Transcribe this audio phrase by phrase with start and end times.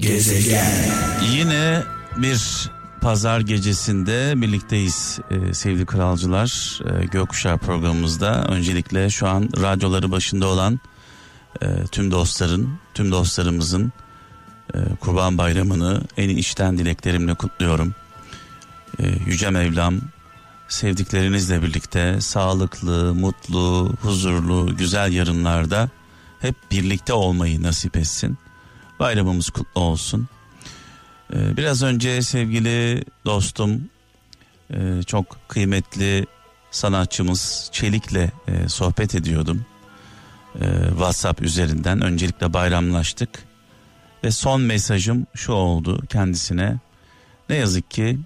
[0.00, 0.66] Gezegen.
[1.32, 1.82] Yine
[2.16, 8.44] bir pazar gecesinde birlikteyiz e, sevgili kralcılar e, Gökkuşağı programımızda.
[8.44, 10.80] Öncelikle şu an radyoları başında olan
[11.62, 13.92] e, tüm dostların, tüm dostlarımızın
[14.74, 17.94] e, Kurban Bayramı'nı en içten dileklerimle kutluyorum.
[18.98, 20.00] E, Yüce Mevlam
[20.68, 25.88] sevdiklerinizle birlikte sağlıklı, mutlu, huzurlu, güzel yarınlarda
[26.40, 28.38] hep birlikte olmayı nasip etsin.
[29.00, 30.28] Bayramımız kutlu olsun.
[31.32, 33.88] Ee, biraz önce sevgili dostum
[34.70, 36.26] e, çok kıymetli
[36.70, 39.64] sanatçımız Çelik'le e, sohbet ediyordum.
[40.60, 43.30] E, WhatsApp üzerinden öncelikle bayramlaştık.
[44.24, 46.78] Ve son mesajım şu oldu kendisine.
[47.48, 48.18] Ne yazık ki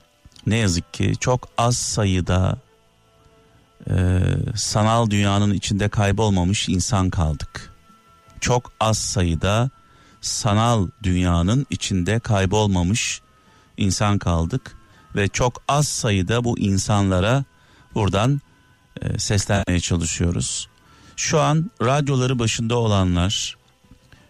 [0.46, 2.58] ne yazık ki çok az sayıda
[4.54, 7.72] sanal dünyanın içinde kaybolmamış insan kaldık.
[8.40, 9.70] Çok az sayıda
[10.24, 13.20] sanal dünyanın içinde kaybolmamış
[13.76, 14.76] insan kaldık
[15.16, 17.44] ve çok az sayıda bu insanlara
[17.94, 18.40] buradan
[19.00, 20.68] e, seslenmeye çalışıyoruz.
[21.16, 23.56] Şu an radyoları başında olanlar,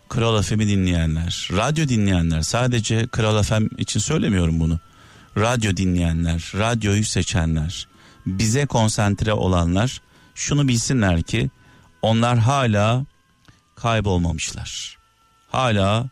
[0.08, 4.80] Kral FM'i dinleyenler, radyo dinleyenler sadece Kral FM için söylemiyorum bunu.
[5.36, 7.88] Radyo dinleyenler, radyoyu seçenler,
[8.27, 10.00] bize konsantre olanlar
[10.34, 11.50] şunu bilsinler ki
[12.02, 13.05] onlar hala
[13.77, 14.93] kaybolmamışlar
[15.55, 16.08] hala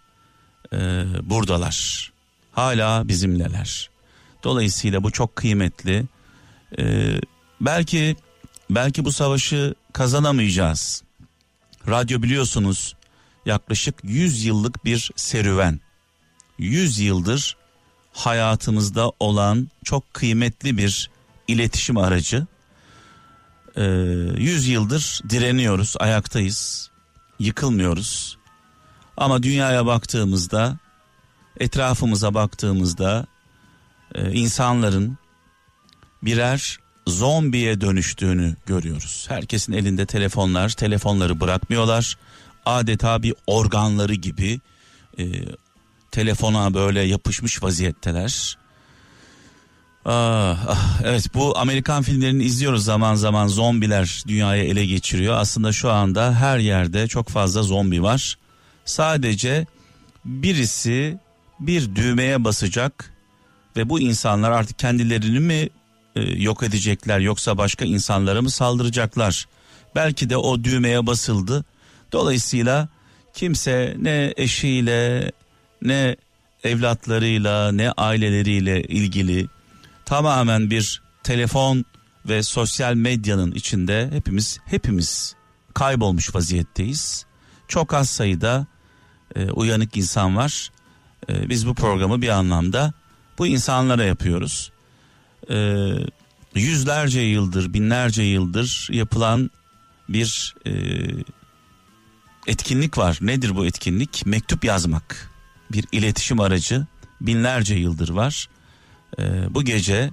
[0.72, 0.78] e,
[1.22, 2.12] buradalar.
[2.52, 3.90] Hala bizimleler.
[4.44, 6.04] Dolayısıyla bu çok kıymetli.
[6.78, 7.14] E,
[7.60, 8.16] belki
[8.70, 11.02] belki bu savaşı kazanamayacağız.
[11.88, 12.94] Radyo biliyorsunuz
[13.46, 15.80] yaklaşık 100 yıllık bir serüven.
[16.58, 17.56] 100 yıldır
[18.12, 21.10] hayatımızda olan çok kıymetli bir
[21.48, 22.46] iletişim aracı.
[23.76, 26.90] Ee, 100 yıldır direniyoruz, ayaktayız,
[27.38, 28.38] yıkılmıyoruz.
[29.22, 30.78] Ama dünyaya baktığımızda,
[31.60, 33.26] etrafımıza baktığımızda
[34.14, 35.18] e, insanların
[36.22, 39.26] birer zombiye dönüştüğünü görüyoruz.
[39.28, 42.18] Herkesin elinde telefonlar, telefonları bırakmıyorlar.
[42.66, 44.60] Adeta bir organları gibi
[45.18, 45.24] e,
[46.10, 48.58] telefona böyle yapışmış vaziyetteler.
[50.04, 55.34] Ah, ah, evet bu Amerikan filmlerini izliyoruz zaman zaman zombiler dünyayı ele geçiriyor.
[55.36, 58.38] Aslında şu anda her yerde çok fazla zombi var.
[58.84, 59.66] Sadece
[60.24, 61.18] birisi
[61.60, 63.12] bir düğmeye basacak
[63.76, 65.68] ve bu insanlar artık kendilerini mi
[66.16, 69.48] e, yok edecekler yoksa başka insanlara mı saldıracaklar?
[69.94, 71.64] Belki de o düğmeye basıldı.
[72.12, 72.88] Dolayısıyla
[73.34, 75.32] kimse ne eşiyle
[75.82, 76.16] ne
[76.64, 79.48] evlatlarıyla ne aileleriyle ilgili
[80.04, 81.84] tamamen bir telefon
[82.28, 85.34] ve sosyal medyanın içinde hepimiz hepimiz
[85.74, 87.26] kaybolmuş vaziyetteyiz.
[87.68, 88.66] Çok az sayıda
[89.36, 90.70] e, uyanık insan var.
[91.28, 92.92] E, biz bu programı bir anlamda
[93.38, 94.72] bu insanlara yapıyoruz.
[95.50, 95.88] E,
[96.54, 99.50] yüzlerce yıldır, binlerce yıldır yapılan
[100.08, 100.72] bir e,
[102.46, 103.18] etkinlik var.
[103.20, 104.26] Nedir bu etkinlik?
[104.26, 105.30] Mektup yazmak.
[105.72, 106.86] Bir iletişim aracı
[107.20, 108.48] binlerce yıldır var.
[109.18, 110.10] E, bu gece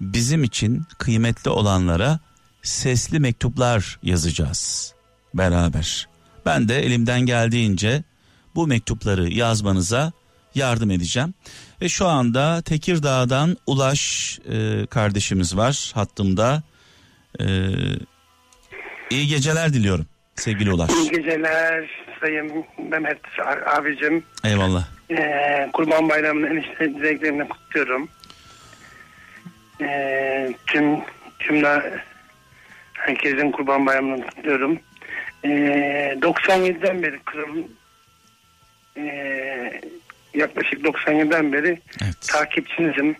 [0.00, 2.20] bizim için kıymetli olanlara
[2.62, 4.94] sesli mektuplar yazacağız
[5.34, 6.08] beraber.
[6.46, 8.04] Ben de elimden geldiğince
[8.54, 10.12] bu mektupları yazmanıza
[10.54, 11.34] yardım edeceğim.
[11.82, 16.62] Ve şu anda Tekirdağ'dan Ulaş e, kardeşimiz var hattımda.
[17.40, 17.46] E,
[19.10, 20.90] iyi geceler diliyorum sevgili Ulaş.
[20.90, 21.90] İyi geceler
[22.20, 23.18] Sayın Mehmet
[23.66, 24.24] abicim.
[24.44, 24.84] Eyvallah.
[25.10, 28.08] Ee, Kurban Bayramı'nın enişte dileklerini kutluyorum.
[29.80, 31.00] Ee, tüm
[31.38, 32.02] tümle
[32.94, 34.78] herkesin Kurban Bayramı'nı kutluyorum.
[35.44, 37.79] Ee, 97'den beri kralın
[39.06, 39.80] e,
[40.34, 42.16] yaklaşık 97'den beri evet.
[42.20, 43.16] takipçinizim.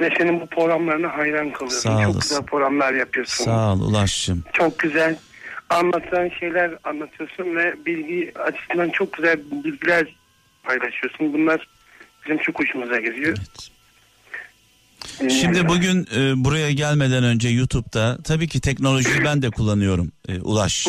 [0.00, 1.80] Ve senin bu programlarına hayran kalıyorum.
[1.80, 3.44] Sağ Çok güzel programlar yapıyorsun.
[3.44, 4.44] Sağ ol Ulaş'cığım.
[4.52, 5.16] Çok güzel
[5.70, 10.16] anlatılan şeyler anlatıyorsun ve bilgi açısından çok güzel bilgiler
[10.62, 11.32] paylaşıyorsun.
[11.32, 11.68] Bunlar
[12.24, 13.36] bizim çok hoşumuza gidiyor.
[13.38, 13.70] Evet.
[15.20, 20.40] Ee, Şimdi bugün e, buraya gelmeden önce YouTube'da tabii ki teknolojiyi ben de kullanıyorum e,
[20.40, 20.86] Ulaş.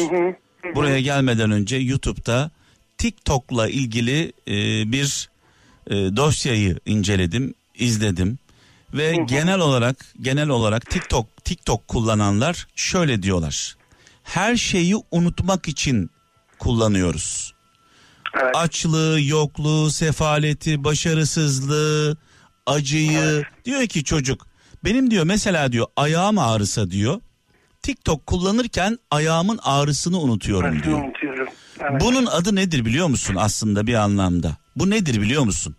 [0.75, 2.51] Buraya gelmeden önce YouTube'da
[2.97, 4.53] TikTok'la ilgili e,
[4.91, 5.29] bir
[5.87, 8.39] e, dosyayı inceledim, izledim
[8.93, 9.25] ve hı hı.
[9.25, 13.75] genel olarak genel olarak TikTok TikTok kullananlar şöyle diyorlar.
[14.23, 16.09] Her şeyi unutmak için
[16.59, 17.53] kullanıyoruz.
[18.41, 18.55] Evet.
[18.55, 22.17] Açlığı, yokluğu, sefaleti, başarısızlığı,
[22.65, 23.45] acıyı evet.
[23.65, 24.47] diyor ki çocuk
[24.83, 27.21] benim diyor mesela diyor ayağım ağrısa diyor
[27.81, 31.03] TikTok kullanırken ayağımın ağrısını unutuyorum diyor.
[31.03, 31.47] Unutuyorum.
[31.81, 32.01] Evet.
[32.01, 34.57] Bunun adı nedir biliyor musun aslında bir anlamda?
[34.75, 35.75] Bu nedir biliyor musun?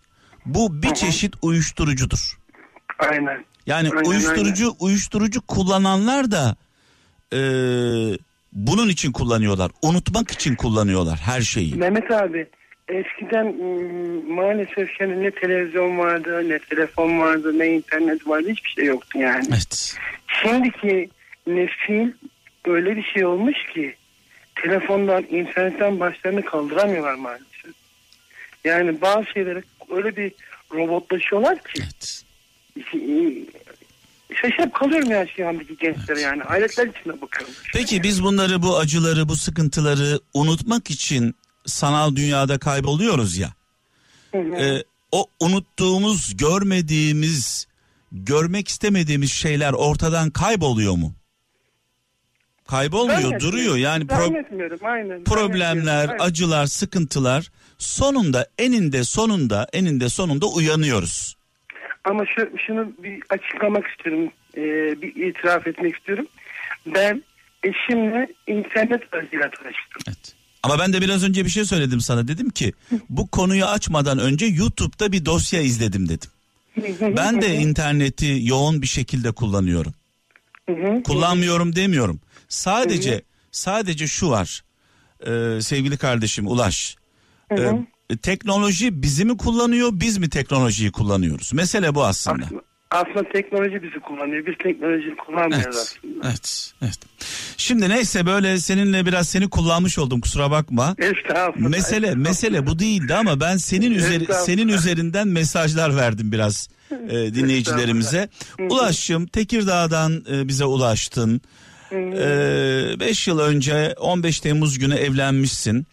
[0.46, 2.38] Bu bir çeşit uyuşturucudur.
[2.98, 3.44] Aynen.
[3.66, 4.76] Yani Aynen, uyuşturucu aynen.
[4.80, 6.56] uyuşturucu kullananlar da
[7.32, 7.38] e,
[8.52, 9.70] bunun için kullanıyorlar.
[9.82, 11.74] Unutmak için kullanıyorlar her şeyi.
[11.74, 12.46] Mehmet abi
[12.88, 18.84] eskiden mm, maalesef yani ne televizyon vardı ne telefon vardı ne internet vardı hiçbir şey
[18.84, 19.44] yoktu yani.
[19.48, 19.96] Evet.
[20.42, 21.10] Şimdiki
[21.46, 22.12] nesil
[22.64, 23.96] öyle bir şey olmuş ki
[24.62, 27.74] telefondan internetten başlarını kaldıramıyorlar maalesef.
[28.64, 30.32] Yani bazı şeyleri öyle bir
[30.74, 32.22] robotlaşıyorlar ki Evet.
[34.34, 36.42] şaşırıp kalıyorum ya şu andaki gençlere yani.
[36.42, 37.54] Hayretler içinde bakıyorum.
[37.74, 41.34] Peki biz bunları bu acıları bu sıkıntıları unutmak için
[41.66, 43.52] sanal dünyada kayboluyoruz ya.
[44.32, 44.56] Hı hı.
[44.56, 47.66] Ee, o unuttuğumuz, görmediğimiz,
[48.12, 51.14] görmek istemediğimiz şeyler ortadan kayboluyor mu?
[52.66, 53.48] Kaybolmuyor, Zannetmiyorum.
[53.48, 53.76] duruyor.
[53.76, 55.24] Yani pro- aynen.
[55.24, 56.24] problemler, aynen.
[56.24, 61.36] acılar, sıkıntılar sonunda eninde sonunda eninde sonunda uyanıyoruz.
[62.04, 64.30] Ama şu, şunu bir açıklamak istiyorum.
[64.56, 64.62] Ee,
[65.02, 66.26] bir itiraf etmek istiyorum.
[66.86, 67.22] Ben
[67.62, 70.02] eşimle internet aracıyla tanıştım.
[70.08, 70.34] Evet.
[70.62, 72.28] Ama ben de biraz önce bir şey söyledim sana.
[72.28, 72.72] Dedim ki
[73.08, 76.30] bu konuyu açmadan önce YouTube'da bir dosya izledim dedim.
[77.16, 79.94] Ben de interneti yoğun bir şekilde kullanıyorum.
[81.04, 82.20] Kullanmıyorum demiyorum.
[82.48, 84.64] Sadece sadece şu var.
[85.26, 86.96] Ee, sevgili kardeşim Ulaş.
[87.50, 87.56] Ee,
[88.22, 91.52] teknoloji bizi mi kullanıyor, biz mi teknolojiyi kullanıyoruz?
[91.52, 92.44] Mesele bu aslında.
[92.44, 94.46] Aslında, aslında teknoloji bizi kullanıyor.
[94.46, 96.28] Biz teknolojiyi kullanmıyoruz Evet, aslında.
[96.28, 96.98] evet, evet.
[97.56, 100.96] Şimdi neyse böyle seninle biraz seni kullanmış oldum kusura bakma.
[100.98, 101.68] Estağfurullah.
[101.68, 106.68] Mesele mesele bu değildi ama ben senin üzeri senin üzerinden mesajlar verdim biraz
[107.08, 108.28] e, dinleyicilerimize.
[108.70, 111.40] Ulaşım Tekirdağ'dan e, bize ulaştın.
[111.92, 115.86] 5 yıl önce 15 Temmuz günü evlenmişsin.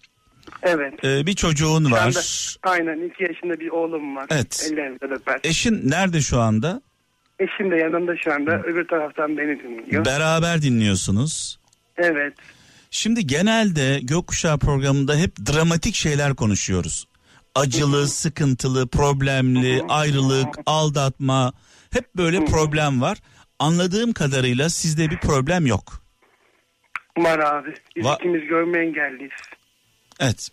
[0.64, 1.06] Evet.
[1.06, 2.02] E, bir çocuğun Şu var.
[2.08, 2.22] anda-
[2.64, 4.26] aynen iki yaşında bir oğlum var.
[4.30, 4.70] Evet.
[4.72, 5.40] Ellerinde öper.
[5.44, 6.82] Eşin nerede şu anda?
[7.40, 8.60] Eşim de yanımda şu anda.
[8.62, 10.06] Öbür taraftan beni dinliyor.
[10.06, 11.60] Beraber dinliyorsunuz.
[11.98, 12.34] Evet.
[12.92, 17.08] Şimdi genelde Gökkuşağı programında hep dramatik şeyler konuşuyoruz.
[17.56, 21.54] Acılı, sıkıntılı, problemli, ayrılık, aldatma
[21.92, 23.18] hep böyle problem var.
[23.64, 26.02] Anladığım kadarıyla sizde bir problem yok.
[27.18, 27.74] Var abi.
[27.96, 29.32] Biz Va- ikimiz görme engelliyiz.
[30.20, 30.50] Evet.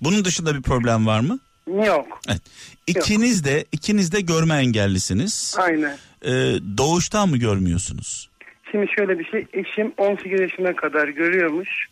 [0.00, 1.38] Bunun dışında bir problem var mı?
[1.86, 2.20] Yok.
[2.28, 2.42] Evet.
[2.86, 5.56] İkiniz de ikiniz de görme engellisiniz.
[5.58, 5.96] Aynen.
[6.24, 6.30] Ee,
[6.78, 8.30] doğuştan mı görmüyorsunuz?
[8.70, 9.46] Şimdi şöyle bir şey.
[9.52, 11.86] Eşim 18 yaşına kadar görüyormuş.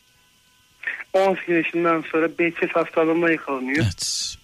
[1.12, 3.84] 18 yaşından sonra Behçet hastalığına yakalanıyor.
[3.84, 4.36] Evet.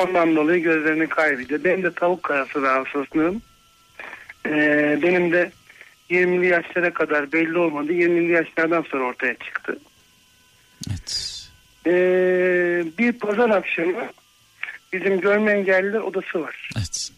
[0.00, 1.64] Ondan dolayı gözlerini kaybediyor.
[1.64, 3.42] Benim de tavuk karası rahatsızlığım.
[4.46, 5.50] Ee, benim de
[6.10, 7.92] 20'li yaşlara kadar belli olmadı.
[7.92, 9.78] 20'li yaşlardan sonra ortaya çıktı.
[10.90, 11.32] Evet.
[11.86, 14.08] Ee, bir pazar akşamı
[14.92, 16.70] bizim görme engelliler odası var.
[16.76, 17.10] Evet.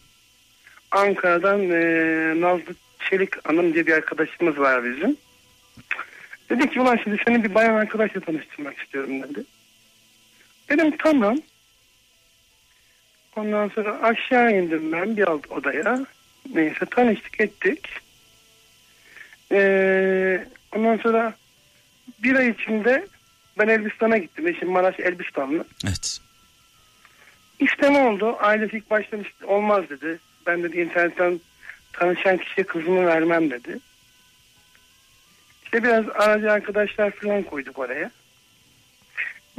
[0.91, 2.75] Ankara'dan e, Nazlı
[3.11, 5.17] Çelik Hanım diye bir arkadaşımız var bizim.
[6.51, 9.45] Dedi ki ulan şimdi seni bir bayan arkadaşla tanıştırmak istiyorum dedi.
[10.69, 11.39] Dedim tamam.
[13.37, 16.07] Ondan sonra aşağı indim ben bir alt odaya.
[16.55, 17.89] Neyse tanıştık ettik.
[19.53, 20.47] Ee,
[20.77, 21.35] ondan sonra
[22.23, 23.07] bir ay içinde
[23.59, 24.47] ben Elbistan'a gittim.
[24.47, 25.65] Eşim Maraş Elbistanlı.
[25.85, 26.21] Evet.
[27.59, 28.37] İşte ne oldu?
[28.41, 30.19] Ailesi ilk başta işte olmaz dedi.
[30.47, 31.41] Ben dedi internetten
[31.93, 33.79] tanışan kişiye kızımı vermem dedi.
[35.65, 38.11] İşte biraz aracı arkadaşlar falan koyduk oraya.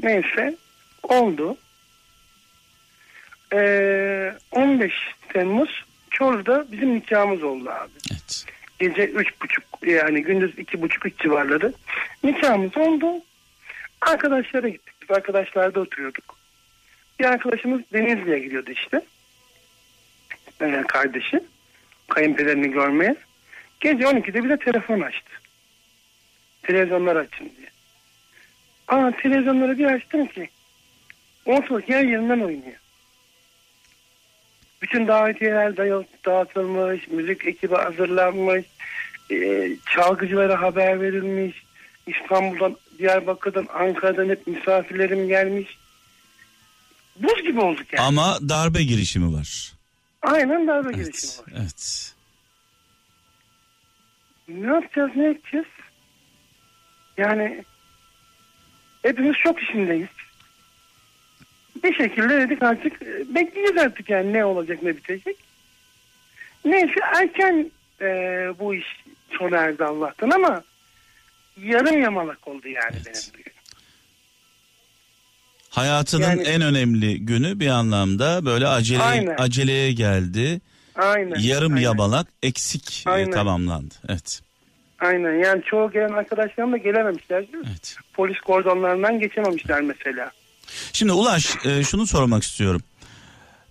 [0.03, 0.55] Neyse
[1.03, 1.57] oldu.
[3.53, 4.93] Ee, 15
[5.33, 7.91] Temmuz Çorlu'da bizim nikahımız oldu abi.
[8.11, 8.45] Evet.
[8.79, 11.73] Gece üç buçuk yani gündüz iki buçuk üç civarları
[12.23, 13.23] nikahımız oldu.
[14.01, 14.93] Arkadaşlara gittik.
[15.01, 16.39] Biz arkadaşlarda oturuyorduk.
[17.19, 19.01] Bir arkadaşımız Denizli'ye gidiyordu işte.
[20.61, 21.43] Ee, kardeşi.
[22.09, 23.15] Kayınpederini görmeye.
[23.79, 25.31] Gece 12'de bir de telefon açtı.
[26.63, 27.69] Televizyonlar açın diye.
[28.87, 30.49] Aa televizyonları bir açtım ki
[31.45, 32.79] ortalık yer yerinden oynuyor.
[34.81, 35.77] Bütün davetiyeler
[36.25, 38.65] dağıtılmış, müzik ekibi hazırlanmış,
[39.31, 41.63] e, çalgıcılara haber verilmiş,
[42.07, 45.77] İstanbul'dan, Diyarbakır'dan, Ankara'dan hep misafirlerim gelmiş.
[47.15, 48.05] Buz gibi olduk yani.
[48.05, 49.73] Ama darbe girişimi var.
[50.21, 51.47] Aynen darbe girişimi Evet.
[51.47, 51.53] var.
[51.61, 52.13] Evet.
[54.47, 55.65] Ne yapacağız, ne edeceğiz?
[57.17, 57.63] Yani
[59.01, 60.07] hepimiz şok içindeyiz.
[61.83, 65.37] Bir şekilde dedik artık e, bekleyeceğiz artık yani ne olacak ne bitecek.
[66.65, 67.71] Neyse erken
[68.01, 68.05] e,
[68.59, 68.85] bu iş
[69.39, 70.63] sona erdi Allah'tan ama
[71.57, 73.31] yarım yamalak oldu yani Evet.
[73.35, 73.45] benim.
[75.69, 79.35] Hayatının Yani- en önemli günü bir anlamda böyle acele Aynen.
[79.37, 80.61] aceleye geldi.
[80.95, 81.39] Aynen.
[81.39, 81.83] Yarım aynen.
[81.83, 83.31] yamalak eksik e, Aynen.
[83.31, 83.93] tamamlandı.
[84.09, 84.41] Evet.
[84.99, 87.45] Aynen yani çoğu gelen arkadaşlarım da gelememişler.
[87.67, 87.95] Evet.
[88.13, 90.31] Polis kordonlarından geçememişler mesela.
[90.93, 92.81] Şimdi Ulaş e, şunu sormak istiyorum.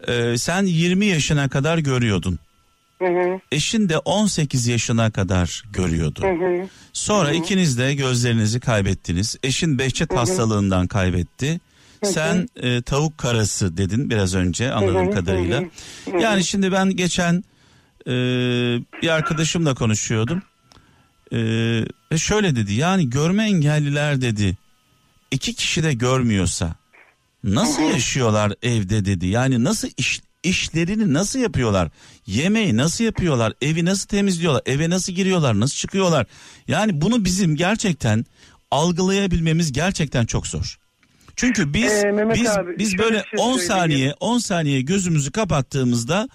[0.08, 2.38] E, sen 20 yaşına kadar görüyordun.
[2.98, 6.22] Hı hı, Eşin de 18 yaşına kadar görüyordu.
[6.22, 6.26] hı
[6.62, 6.68] hı.
[6.92, 9.36] Sonra ikiniz de gözlerinizi kaybettiniz.
[9.42, 11.60] Eşin Behçet hastalığından kaybetti.
[12.04, 15.62] Sen e, tavuk karası dedin biraz önce anladığım kadarıyla.
[16.20, 17.44] Yani şimdi ben geçen
[18.06, 18.12] e,
[19.02, 20.42] bir arkadaşımla konuşuyordum.
[21.32, 24.56] E, şöyle dedi yani görme engelliler dedi
[25.30, 26.74] iki kişi de görmüyorsa
[27.44, 29.26] nasıl yaşıyorlar evde dedi.
[29.26, 31.88] Yani nasıl iş, işlerini nasıl yapıyorlar?
[32.26, 33.52] Yemeği nasıl yapıyorlar?
[33.62, 34.62] Evi nasıl temizliyorlar?
[34.66, 35.60] Eve nasıl giriyorlar?
[35.60, 36.26] Nasıl çıkıyorlar?
[36.68, 38.24] Yani bunu bizim gerçekten
[38.70, 40.78] algılayabilmemiz gerçekten çok zor.
[41.36, 43.68] Çünkü biz Ee, Mehmet biz abi, biz böyle şey 10 söyleyeyim.
[43.68, 46.28] saniye 10 saniye gözümüzü kapattığımızda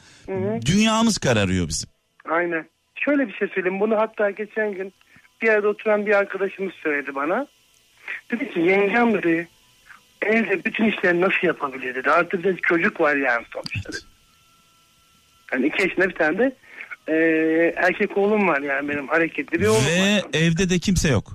[0.65, 1.89] dünyamız kararıyor bizim.
[2.31, 2.65] Aynen.
[2.95, 3.79] Şöyle bir şey söyleyeyim.
[3.79, 4.93] Bunu hatta geçen gün
[5.41, 7.48] bir yerde oturan bir arkadaşımız söyledi bana.
[8.31, 9.48] Dedi ki yengem dedi
[10.24, 12.10] evde bütün işleri nasıl yapabilir dedi.
[12.12, 14.01] Artık dedi çocuk var yani sonuçta dedi.
[15.53, 16.56] Yani iki yaşında bir tane de
[17.08, 17.13] e,
[17.77, 20.22] erkek oğlum var yani benim hareketli bir oğlum Ve var.
[20.34, 21.32] evde de kimse yok.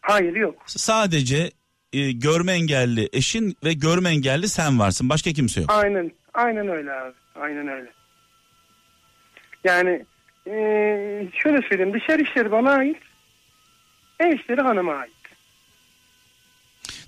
[0.00, 0.62] Hayır yok.
[0.66, 1.50] Sadece
[1.92, 5.08] e, görme engelli eşin ve görme engelli sen varsın.
[5.08, 5.70] Başka kimse yok.
[5.72, 6.12] Aynen.
[6.34, 7.12] Aynen öyle abi.
[7.34, 7.90] Aynen öyle.
[9.64, 10.04] Yani
[10.46, 10.52] e,
[11.42, 11.94] şöyle söyleyeyim.
[11.94, 12.96] Dışarı işleri bana ait.
[14.20, 15.12] Ev işleri hanıma ait.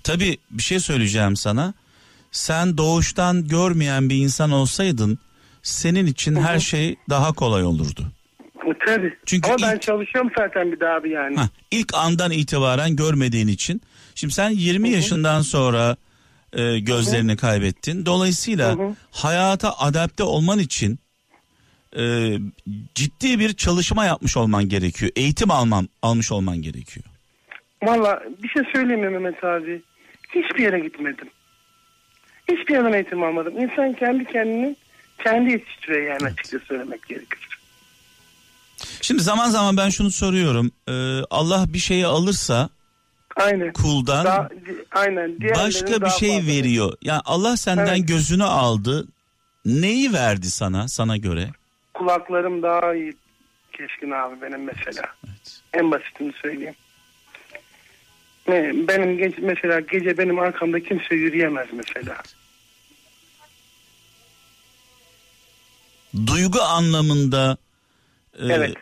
[0.03, 1.73] Tabii bir şey söyleyeceğim sana.
[2.31, 5.19] Sen doğuştan görmeyen bir insan olsaydın
[5.63, 8.11] senin için her şey daha kolay olurdu.
[8.67, 9.13] E, Tabii.
[9.25, 11.35] Çünkü Ama ben ilk- çalışıyorum zaten bir daha abi yani.
[11.35, 13.81] Hah, ilk andan itibaren görmediğin için.
[14.15, 15.95] Şimdi sen 20 yaşından sonra
[16.53, 18.05] e, gözlerini kaybettin.
[18.05, 18.77] Dolayısıyla
[19.11, 20.99] hayata adapte olman için
[21.97, 22.33] e,
[22.95, 25.11] ciddi bir çalışma yapmış olman gerekiyor.
[25.15, 27.05] Eğitim alman almış olman gerekiyor.
[27.83, 29.81] Valla bir şey söyleyeyim Mehmet abi.
[30.35, 31.29] Hiçbir yere gitmedim.
[32.51, 33.59] Hiçbir yerden eğitim almadım.
[33.61, 34.75] İnsan kendi kendini
[35.23, 37.39] kendi yetiştiriyor yani açıkça söylemek gerekir.
[39.01, 40.71] Şimdi zaman zaman ben şunu soruyorum.
[40.89, 40.93] E,
[41.29, 42.69] Allah bir şeyi alırsa
[43.35, 43.73] Aynen.
[43.73, 44.49] kuldan Daha,
[44.91, 45.35] aynen.
[45.41, 46.47] Başka bir şey fazla.
[46.51, 46.93] veriyor.
[47.01, 48.07] Yani Allah senden Evet.
[48.07, 49.07] gözünü aldı.
[49.65, 51.49] Neyi verdi sana sana göre?
[51.93, 53.13] Kulaklarım daha iyi
[53.77, 55.01] keskin abi benim mesela.
[55.27, 55.61] Evet.
[55.73, 56.75] En basitini söyleyeyim.
[58.47, 62.17] Benim gece, mesela gece benim arkamda kimse yürüyemez mesela.
[66.27, 67.57] Duygu anlamında
[68.39, 68.73] e, Evet.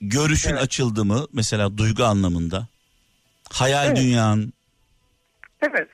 [0.00, 0.62] görüşün Evet.
[0.62, 1.26] açıldı mı?
[1.32, 2.66] Mesela duygu anlamında.
[3.52, 3.96] Hayal Evet.
[3.96, 4.52] dünyan.
[5.62, 5.88] Evet.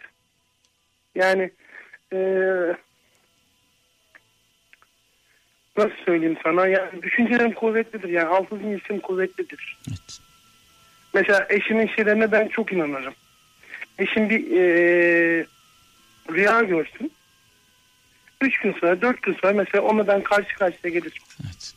[1.15, 1.51] Yani
[2.13, 2.77] eee
[5.77, 9.79] nasıl söyleyeyim sana yani düşüncelerim kuvvetlidir yani altı isim kuvvetlidir.
[9.89, 10.21] Evet.
[11.15, 13.15] Mesela eşimin şeylerine ben çok inanırım.
[13.99, 15.47] Eşim bir eee,
[16.33, 17.13] rüya görsün.
[18.41, 21.23] Üç gün sonra dört gün sonra mesela onunla ben karşı karşıya gelirim.
[21.45, 21.75] Evet.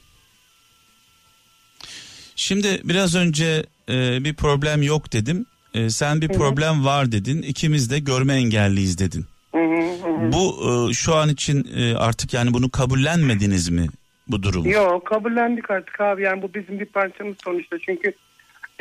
[2.36, 5.46] Şimdi biraz önce e, bir problem yok dedim.
[5.74, 7.42] E, sen bir problem var dedin.
[7.42, 9.26] İkimiz de görme engelliyiz dedin.
[9.52, 10.32] Hı hı hı.
[10.32, 10.60] Bu
[10.90, 13.88] e, şu an için e, artık yani bunu kabullenmediniz mi
[14.28, 14.70] bu durumu?
[14.70, 18.14] Yok kabullendik artık abi yani bu bizim bir parçamız sonuçta çünkü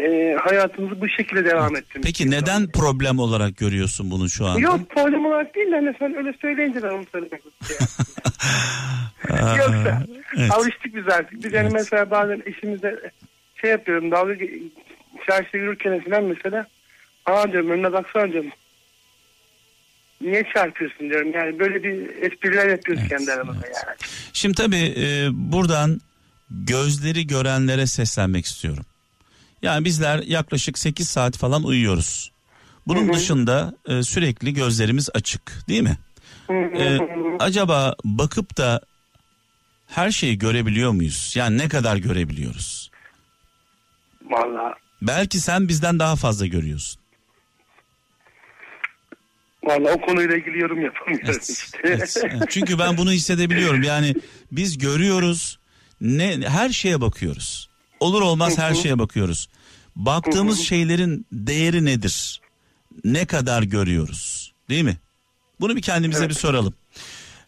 [0.01, 2.05] eee, hayatımızı bu şekilde devam ettirmek.
[2.05, 4.61] Peki neden problem olarak görüyorsun bunu şu anda?
[4.61, 7.87] Yok problem olarak değil de hani sen öyle söyleyince ben onu söylemek istiyorum.
[9.59, 10.03] Yoksa
[10.39, 10.51] evet.
[10.51, 11.45] alıştık biz artık.
[11.45, 12.97] Biz yani mesela bazen eşimizle
[13.61, 14.35] şey yapıyorum dalga
[15.27, 16.67] çarşıda yürürken falan mesela
[17.27, 18.51] aa diyorum önüne baksana diyorum.
[20.21, 23.77] Niye çarpıyorsun diyorum yani böyle bir espriler yapıyoruz Evet, kendi aramızda evet.
[23.87, 23.97] yani.
[24.33, 26.01] Şimdi tabii e, buradan
[26.51, 28.85] gözleri görenlere seslenmek istiyorum.
[29.63, 32.33] Yani bizler yaklaşık 8 saat falan uyuyoruz.
[32.87, 35.99] Bunun dışında e, sürekli gözlerimiz açık değil mi?
[36.51, 36.99] E,
[37.39, 38.81] acaba bakıp da
[39.87, 41.33] her şeyi görebiliyor muyuz?
[41.37, 42.91] Yani ne kadar görebiliyoruz?
[44.25, 47.01] Vallahi Belki sen bizden daha fazla görüyorsun.
[49.65, 51.79] vallahi o konuyla ilgili yorum yapamıyorum işte.
[51.85, 52.43] Evet, evet.
[52.49, 53.83] Çünkü ben bunu hissedebiliyorum.
[53.83, 54.15] Yani
[54.53, 55.59] biz görüyoruz,
[56.01, 57.70] ne her şeye bakıyoruz.
[58.01, 59.49] Olur olmaz her şeye bakıyoruz.
[59.97, 62.41] Baktığımız şeylerin değeri nedir?
[63.05, 64.53] Ne kadar görüyoruz?
[64.69, 64.97] Değil mi?
[65.61, 66.75] Bunu bir kendimize bir soralım.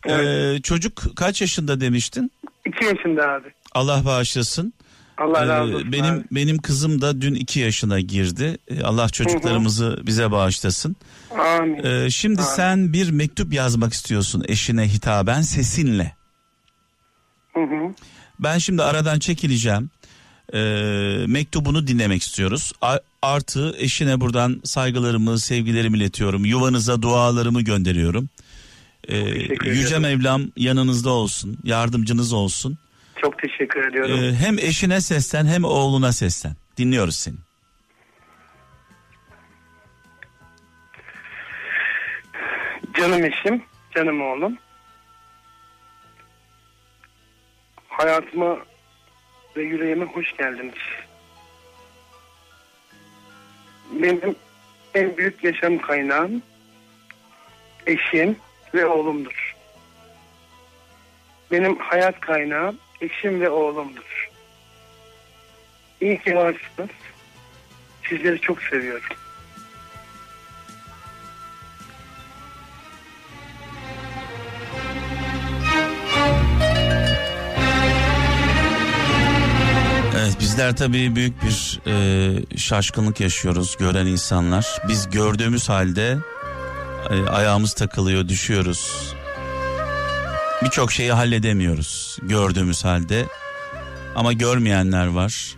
[0.09, 2.33] Ee, çocuk kaç yaşında demiştin?
[2.67, 3.49] İki yaşında abi.
[3.75, 4.73] Allah bağışlasın.
[5.19, 5.93] Allah razı Ee, olsun.
[5.93, 6.25] benim abi.
[6.31, 8.59] benim kızım da dün iki yaşına girdi.
[8.69, 10.97] Ee, Allah çocuklarımızı bize bağışlasın.
[11.39, 11.85] Amin.
[11.85, 12.51] Ee, şimdi Amin.
[12.53, 16.15] sen bir mektup yazmak istiyorsun eşine hitaben sesinle.
[17.55, 17.95] Hı hı.
[18.41, 19.91] Ben şimdi aradan çekileceğim.
[20.55, 20.59] Ee,
[21.27, 22.73] mektubunu dinlemek istiyoruz.
[22.83, 26.45] A- artı eşine buradan saygılarımı, sevgilerimi iletiyorum.
[26.45, 28.29] Yuvanıza dualarımı gönderiyorum.
[29.09, 29.99] Teşekkür Yüce.
[29.99, 32.79] Mevlam yanınızda olsun, yardımcınız olsun.
[33.21, 34.25] Çok teşekkür ediyorum.
[34.25, 36.57] Ee, hem eşine seslen hem oğluna seslen.
[36.79, 37.37] Dinliyoruz seni.
[42.99, 43.63] Canım eşim,
[43.95, 44.59] canım oğlum.
[47.89, 48.59] Hayatıma
[49.57, 50.75] ve yüreğime hoş geldiniz.
[53.93, 54.37] Benim
[54.95, 56.43] en büyük yaşam kaynağım
[57.87, 58.37] eşim
[58.75, 59.57] ve oğlumdur.
[61.51, 64.31] Benim hayat kaynağım eşim ve oğlumdur.
[66.01, 66.91] İyi ki varsınız.
[68.09, 69.17] Sizleri çok seviyorum.
[80.53, 84.67] Bizler tabii büyük bir e, şaşkınlık yaşıyoruz gören insanlar.
[84.89, 86.19] Biz gördüğümüz halde
[87.11, 89.15] e, ayağımız takılıyor düşüyoruz.
[90.65, 93.27] Birçok şeyi halledemiyoruz gördüğümüz halde.
[94.15, 95.57] Ama görmeyenler var.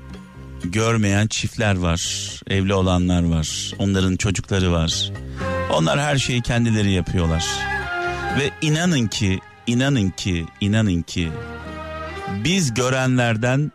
[0.64, 2.00] Görmeyen çiftler var.
[2.48, 3.72] Evli olanlar var.
[3.78, 5.12] Onların çocukları var.
[5.72, 7.44] Onlar her şeyi kendileri yapıyorlar.
[8.38, 11.30] Ve inanın ki, inanın ki, inanın ki
[12.44, 13.72] biz görenlerden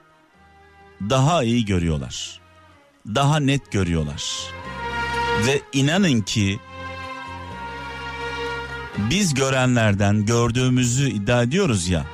[1.09, 2.39] daha iyi görüyorlar.
[3.07, 4.23] Daha net görüyorlar.
[5.47, 6.59] Ve inanın ki
[8.97, 12.05] biz görenlerden gördüğümüzü iddia ediyoruz ya.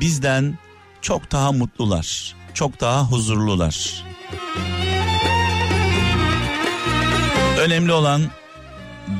[0.00, 0.58] Bizden
[1.02, 2.34] çok daha mutlular.
[2.54, 4.04] Çok daha huzurlular.
[7.58, 8.22] Önemli olan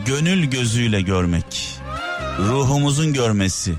[0.07, 1.69] gönül gözüyle görmek.
[2.39, 3.75] Ruhumuzun görmesi.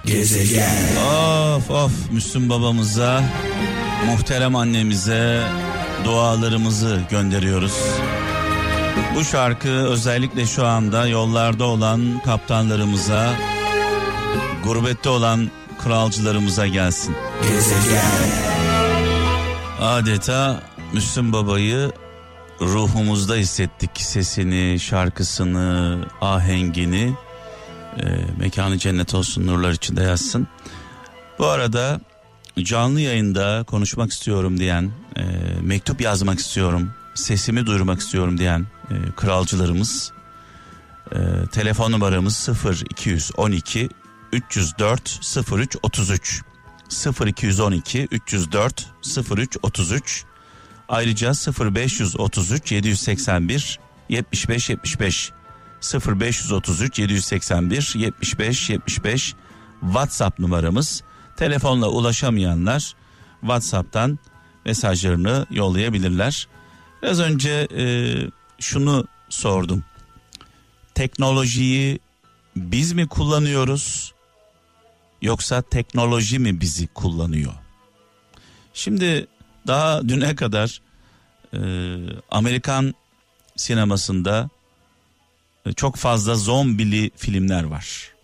[1.57, 3.23] Of of Müslüm babamıza,
[4.05, 5.43] muhterem annemize
[6.05, 7.73] dualarımızı gönderiyoruz.
[9.15, 13.33] Bu şarkı özellikle şu anda yollarda olan kaptanlarımıza,
[14.63, 15.51] gurbette olan
[15.83, 17.15] kralcılarımıza gelsin.
[19.81, 20.61] Adeta
[20.93, 21.91] Müslüm babayı
[22.61, 23.91] ruhumuzda hissettik.
[23.95, 27.13] Sesini, şarkısını, ahengini.
[27.97, 28.03] E,
[28.39, 30.47] mekanı cennet olsun nurlar içinde yazsın.
[31.39, 31.99] Bu arada
[32.63, 35.23] canlı yayında konuşmak istiyorum diyen, e,
[35.61, 40.11] mektup yazmak istiyorum, sesimi duyurmak istiyorum diyen e, kralcılarımız
[41.11, 41.17] e,
[41.51, 43.89] telefon numaramız 0 212
[44.31, 45.19] 304
[45.51, 46.41] 03 33
[46.89, 48.87] 0 212 304
[49.37, 50.25] 03 33
[50.89, 55.31] ayrıca 0 533 781 75 75
[55.81, 59.35] 0 533 781 75 75
[59.81, 61.03] WhatsApp numaramız.
[61.37, 62.93] Telefonla ulaşamayanlar
[63.41, 64.19] WhatsApp'tan
[64.65, 66.47] mesajlarını yollayabilirler.
[67.01, 67.83] Biraz önce e,
[68.59, 69.83] şunu sordum.
[70.95, 71.99] Teknolojiyi
[72.55, 74.13] biz mi kullanıyoruz
[75.21, 77.53] yoksa teknoloji mi bizi kullanıyor?
[78.73, 79.27] Şimdi
[79.67, 80.81] daha düne kadar
[81.53, 81.59] e,
[82.31, 82.93] Amerikan
[83.55, 84.49] sinemasında
[85.65, 88.16] e, çok fazla zombili filmler var.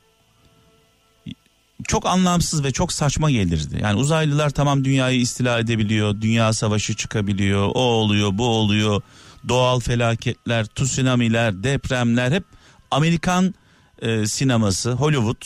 [1.87, 3.79] Çok anlamsız ve çok saçma gelirdi.
[3.81, 9.01] Yani uzaylılar tamam dünyayı istila edebiliyor, dünya savaşı çıkabiliyor, o oluyor, bu oluyor.
[9.47, 12.43] Doğal felaketler, tsunamiler, depremler hep
[12.91, 13.55] Amerikan
[14.01, 15.45] e, sineması, Hollywood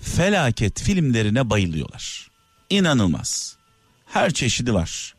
[0.00, 2.30] felaket filmlerine bayılıyorlar.
[2.70, 3.56] İnanılmaz.
[4.06, 5.14] Her çeşidi var.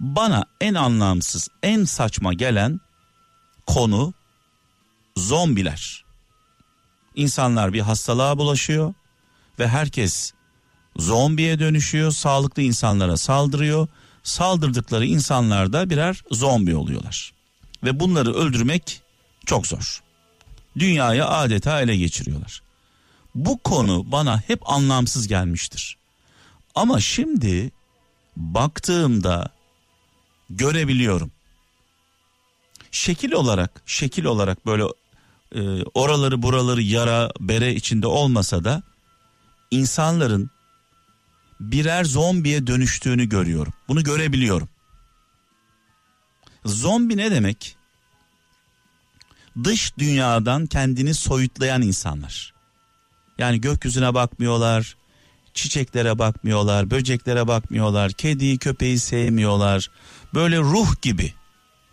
[0.00, 2.80] Bana en anlamsız, en saçma gelen
[3.66, 4.14] konu
[5.16, 6.04] zombiler.
[7.14, 8.94] İnsanlar bir hastalığa bulaşıyor
[9.58, 10.32] ve herkes
[10.96, 13.88] zombiye dönüşüyor, sağlıklı insanlara saldırıyor.
[14.22, 17.32] Saldırdıkları insanlar da birer zombi oluyorlar.
[17.84, 19.02] Ve bunları öldürmek
[19.46, 20.02] çok zor.
[20.78, 22.62] Dünyayı adeta ele geçiriyorlar.
[23.34, 25.96] Bu konu bana hep anlamsız gelmiştir.
[26.74, 27.70] Ama şimdi
[28.36, 29.48] baktığımda
[30.50, 31.30] görebiliyorum.
[32.90, 34.84] Şekil olarak, şekil olarak böyle
[35.54, 38.82] e, oraları buraları yara bere içinde olmasa da
[39.70, 40.50] insanların
[41.60, 43.72] birer zombiye dönüştüğünü görüyorum.
[43.88, 44.68] Bunu görebiliyorum.
[46.64, 47.76] Zombi ne demek?
[49.64, 52.54] Dış dünyadan kendini soyutlayan insanlar.
[53.38, 54.96] Yani gökyüzüne bakmıyorlar,
[55.56, 59.90] Çiçeklere bakmıyorlar, böceklere bakmıyorlar, kediyi köpeği sevmiyorlar.
[60.34, 61.34] Böyle ruh gibi.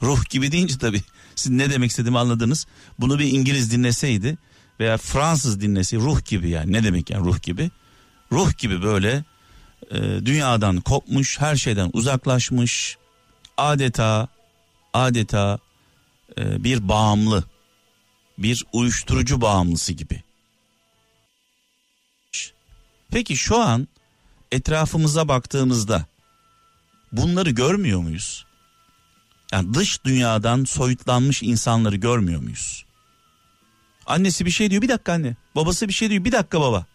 [0.01, 1.01] Ruh gibi deyince tabii
[1.35, 2.65] siz ne demek istediğimi anladınız.
[2.99, 4.37] Bunu bir İngiliz dinleseydi
[4.79, 7.71] veya Fransız dinlesi ruh gibi yani ne demek yani ruh gibi.
[8.31, 9.23] Ruh gibi böyle
[9.91, 12.97] e, dünyadan kopmuş, her şeyden uzaklaşmış.
[13.57, 14.27] Adeta
[14.93, 15.59] adeta
[16.37, 17.43] e, bir bağımlı,
[18.37, 20.23] bir uyuşturucu bağımlısı gibi.
[23.11, 23.87] Peki şu an
[24.51, 26.05] etrafımıza baktığımızda
[27.11, 28.45] bunları görmüyor muyuz?
[29.51, 32.85] Yani dış dünyadan soyutlanmış insanları görmüyor muyuz?
[34.05, 35.35] Annesi bir şey diyor bir dakika anne.
[35.55, 36.85] Babası bir şey diyor bir dakika baba.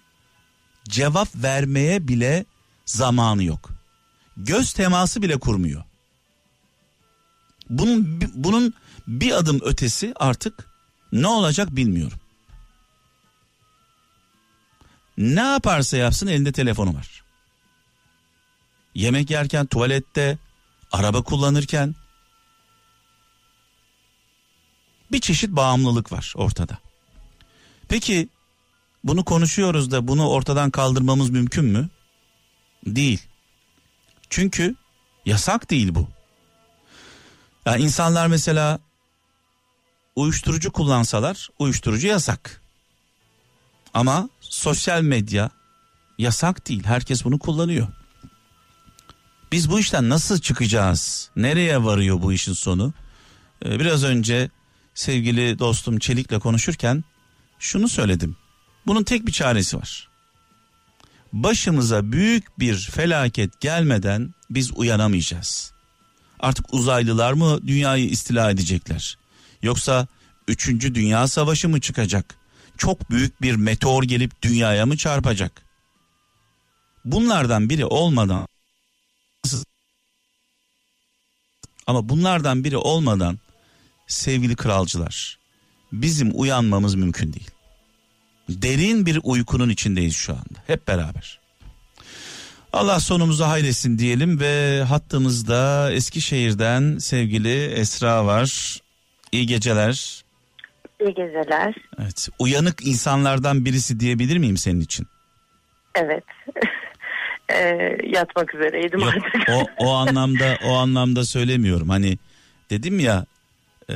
[0.89, 2.45] Cevap vermeye bile
[2.87, 3.71] zamanı yok.
[4.37, 5.85] Göz teması bile kurmuyor.
[7.71, 8.75] Bunun bunun
[9.07, 10.69] bir adım ötesi artık
[11.13, 12.19] ne olacak bilmiyorum.
[15.19, 17.23] Ne yaparsa yapsın elinde telefonu var.
[18.95, 20.39] Yemek yerken, tuvalette,
[20.93, 21.95] araba kullanırken
[25.13, 26.79] bir çeşit bağımlılık var ortada.
[27.89, 28.29] Peki
[29.05, 31.89] bunu konuşuyoruz da bunu ortadan kaldırmamız mümkün mü?
[32.87, 33.21] Değil.
[34.31, 34.75] Çünkü
[35.27, 36.09] yasak değil bu.
[37.67, 38.79] Yani insanlar mesela
[40.17, 42.63] uyuşturucu kullansalar uyuşturucu yasak.
[43.95, 45.51] Ama sosyal medya
[46.19, 46.85] yasak değil.
[46.85, 47.89] Herkes bunu kullanıyor.
[49.53, 51.31] Biz bu işten nasıl çıkacağız?
[51.37, 52.93] Nereye varıyor bu işin sonu?
[53.65, 54.51] Ee, biraz önce
[54.95, 57.05] sevgili dostum Çelik'le konuşurken
[57.59, 58.37] şunu söyledim.
[58.87, 60.09] Bunun tek bir çaresi var.
[61.33, 65.73] Başımıza büyük bir felaket gelmeden biz uyanamayacağız.
[66.41, 69.19] Artık uzaylılar mı dünyayı istila edecekler?
[69.63, 70.07] Yoksa
[70.49, 70.69] 3.
[70.69, 72.35] Dünya Savaşı mı çıkacak?
[72.79, 75.63] Çok büyük bir meteor gelip dünyaya mı çarpacak?
[77.05, 78.49] Bunlardan biri olmadan
[81.87, 83.39] ama bunlardan biri olmadan
[84.07, 85.38] sevgili kralcılar
[85.93, 87.51] bizim uyanmamız mümkün değil.
[88.49, 91.39] Derin bir uykunun içindeyiz şu anda hep beraber.
[92.73, 98.79] Allah sonumuzu hayretsin diyelim ve hattımızda Eskişehir'den sevgili Esra var.
[99.33, 100.25] İyi geceler.
[101.01, 101.75] İyi geceler.
[102.03, 105.07] Evet, uyanık insanlardan birisi diyebilir miyim senin için?
[105.95, 106.25] Evet.
[107.49, 107.57] e,
[108.07, 109.49] yatmak üzereydim Yok, artık.
[109.49, 111.89] o o anlamda o anlamda söylemiyorum.
[111.89, 112.19] Hani
[112.71, 113.27] dedim ya
[113.91, 113.95] e,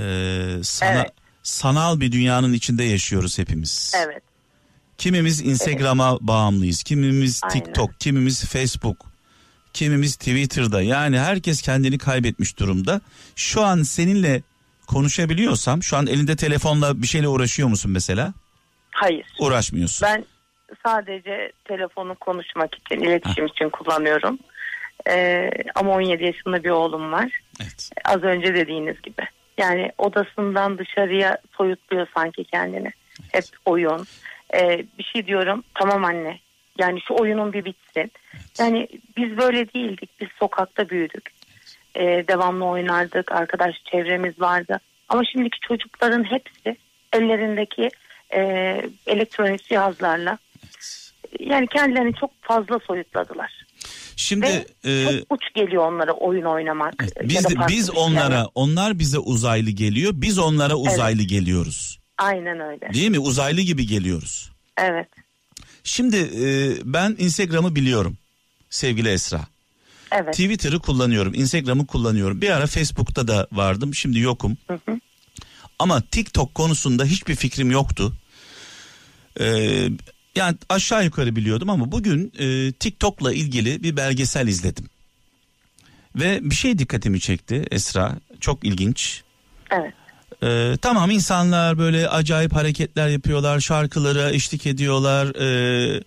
[0.63, 1.13] sana Evet.
[1.43, 3.93] Sanal bir dünyanın içinde yaşıyoruz hepimiz.
[4.07, 4.23] Evet.
[4.99, 7.53] Kimimiz Instagram'a bağımlıyız, kimimiz Aynen.
[7.55, 9.07] TikTok, kimimiz Facebook,
[9.73, 10.83] kimimiz Twitter'da.
[10.83, 13.01] Yani herkes kendini kaybetmiş durumda.
[13.37, 14.43] Şu an seninle
[14.87, 18.33] konuşabiliyorsam, şu an elinde telefonla bir şeyle uğraşıyor musun mesela?
[18.91, 19.27] Hayır.
[19.39, 20.09] Uğraşmıyorsun.
[20.09, 20.25] Ben
[20.87, 24.39] sadece telefonu konuşmak için, iletişim için kullanıyorum.
[25.09, 27.31] E, ama 17 yaşında bir oğlum var.
[27.63, 27.91] Evet.
[28.05, 29.23] Az önce dediğiniz gibi.
[29.63, 32.91] Yani odasından dışarıya soyutluyor sanki kendini.
[33.33, 34.07] Hep oyun.
[34.55, 36.39] E, bir şey diyorum tamam anne.
[36.79, 38.13] Yani şu oyunun bir bitsin.
[38.59, 40.11] Yani biz böyle değildik.
[40.21, 41.31] Biz sokakta büyüdük.
[41.95, 43.33] E, devamlı oynardık.
[43.33, 44.81] Arkadaş çevremiz vardı.
[45.09, 46.77] Ama şimdiki çocukların hepsi
[47.13, 47.91] ellerindeki
[48.35, 48.41] e,
[49.07, 50.39] elektronik cihazlarla
[51.41, 53.65] yani kendilerini çok fazla soyutladılar.
[54.17, 56.95] Şimdi Ve e, çok uç geliyor onlara oyun oynamak.
[57.01, 60.13] evet, ya biz biz onlara onlar bize uzaylı geliyor.
[60.17, 61.99] Biz onlara uzaylı geliyoruz.
[62.19, 62.95] Aynen öyle.
[62.95, 63.19] Değil mi?
[63.19, 64.51] Uzaylı gibi geliyoruz.
[64.79, 65.09] Evet.
[65.85, 68.17] Şimdi e, ben Instagram'ı biliyorum
[68.71, 69.41] sevgili Esra.
[70.13, 70.33] Evet.
[70.33, 72.41] Twitter'ı kullanıyorum, Instagram'ı kullanıyorum.
[72.41, 74.57] Bir ara Facebook'ta da vardım, şimdi yokum.
[74.69, 75.01] Hı hı.
[75.79, 78.13] Ama TikTok konusunda hiçbir fikrim yoktu.
[79.41, 79.89] Ee,
[80.35, 84.85] yani aşağı yukarı biliyordum ama bugün e, TikTok'la ilgili bir belgesel izledim.
[86.17, 89.23] Ve bir şey dikkatimi çekti Esra, çok ilginç.
[89.71, 89.95] Evet.
[90.43, 96.03] Ee, tamam insanlar böyle acayip hareketler yapıyorlar, şarkılara eşlik ediyorlar, e,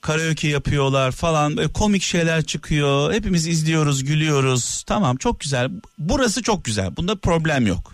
[0.00, 3.12] karaoke yapıyorlar falan, böyle komik şeyler çıkıyor.
[3.12, 4.82] Hepimiz izliyoruz, gülüyoruz.
[4.86, 5.70] Tamam çok güzel.
[5.98, 6.96] Burası çok güzel.
[6.96, 7.92] Bunda problem yok.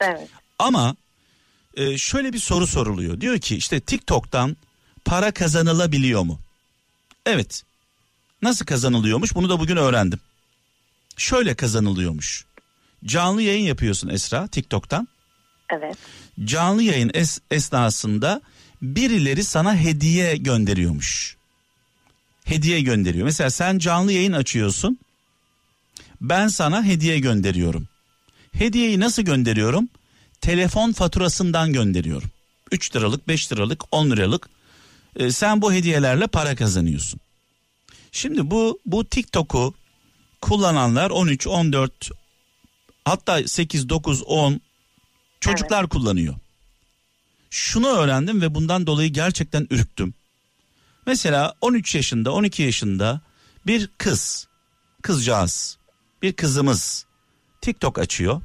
[0.00, 0.28] Evet.
[0.58, 0.96] Ama
[1.76, 3.20] e, şöyle bir soru soruluyor.
[3.20, 4.56] Diyor ki işte TikTok'tan
[5.04, 6.40] para kazanılabiliyor mu?
[7.26, 7.62] Evet.
[8.42, 9.34] Nasıl kazanılıyormuş?
[9.34, 10.20] Bunu da bugün öğrendim.
[11.16, 12.44] Şöyle kazanılıyormuş.
[13.04, 15.08] Canlı yayın yapıyorsun Esra TikTok'tan.
[15.70, 15.96] Evet.
[16.44, 18.40] Canlı yayın es- esnasında
[18.82, 21.36] birileri sana hediye gönderiyormuş.
[22.44, 23.24] Hediye gönderiyor.
[23.24, 24.98] Mesela sen canlı yayın açıyorsun.
[26.20, 27.88] Ben sana hediye gönderiyorum.
[28.52, 29.88] Hediyeyi nasıl gönderiyorum?
[30.40, 32.30] Telefon faturasından gönderiyorum.
[32.70, 34.48] 3 liralık, 5 liralık, 10 liralık.
[35.16, 37.20] Ee, sen bu hediyelerle para kazanıyorsun.
[38.12, 39.74] Şimdi bu bu TikTok'u
[40.40, 42.10] kullananlar 13, 14
[43.04, 44.60] hatta 8, 9, 10
[45.40, 46.34] çocuklar kullanıyor.
[47.50, 50.14] Şunu öğrendim ve bundan dolayı gerçekten ürktüm.
[51.06, 53.20] Mesela 13 yaşında, 12 yaşında
[53.66, 54.48] bir kız,
[55.02, 55.78] kızcağız,
[56.22, 57.06] bir kızımız
[57.60, 58.42] TikTok açıyor.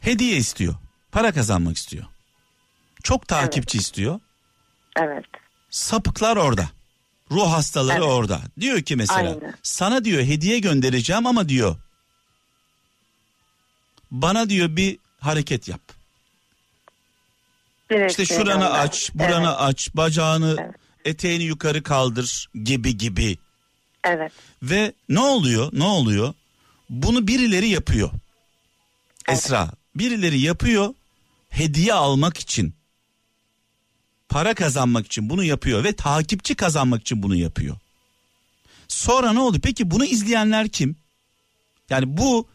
[0.00, 0.74] Hediye istiyor.
[1.12, 2.04] Para kazanmak istiyor.
[3.02, 4.20] Çok takipçi istiyor.
[4.96, 5.24] Evet.
[5.70, 6.68] Sapıklar orada.
[7.30, 8.08] Ruh hastaları Evet.
[8.08, 8.40] orada.
[8.60, 9.54] Diyor ki mesela Aynen.
[9.62, 11.76] sana diyor hediye göndereceğim ama diyor
[14.10, 15.80] bana diyor bir hareket yap.
[17.90, 18.80] Bir İşte resmi şuranı gönder.
[18.84, 19.56] aç, buranı Evet.
[19.58, 20.74] aç, bacağını, Evet.
[21.04, 23.38] eteğini yukarı kaldır gibi gibi.
[24.04, 24.32] Evet.
[24.62, 25.68] Ve ne oluyor?
[25.72, 26.34] Ne oluyor?
[26.90, 28.10] Bunu birileri yapıyor.
[29.28, 30.94] Esra, birileri yapıyor
[31.48, 32.74] hediye almak için.
[34.28, 37.76] Para kazanmak için bunu yapıyor ve takipçi kazanmak için bunu yapıyor.
[38.88, 39.58] Sonra ne oldu?
[39.62, 40.96] Peki bunu izleyenler kim?
[41.90, 42.48] Yani bu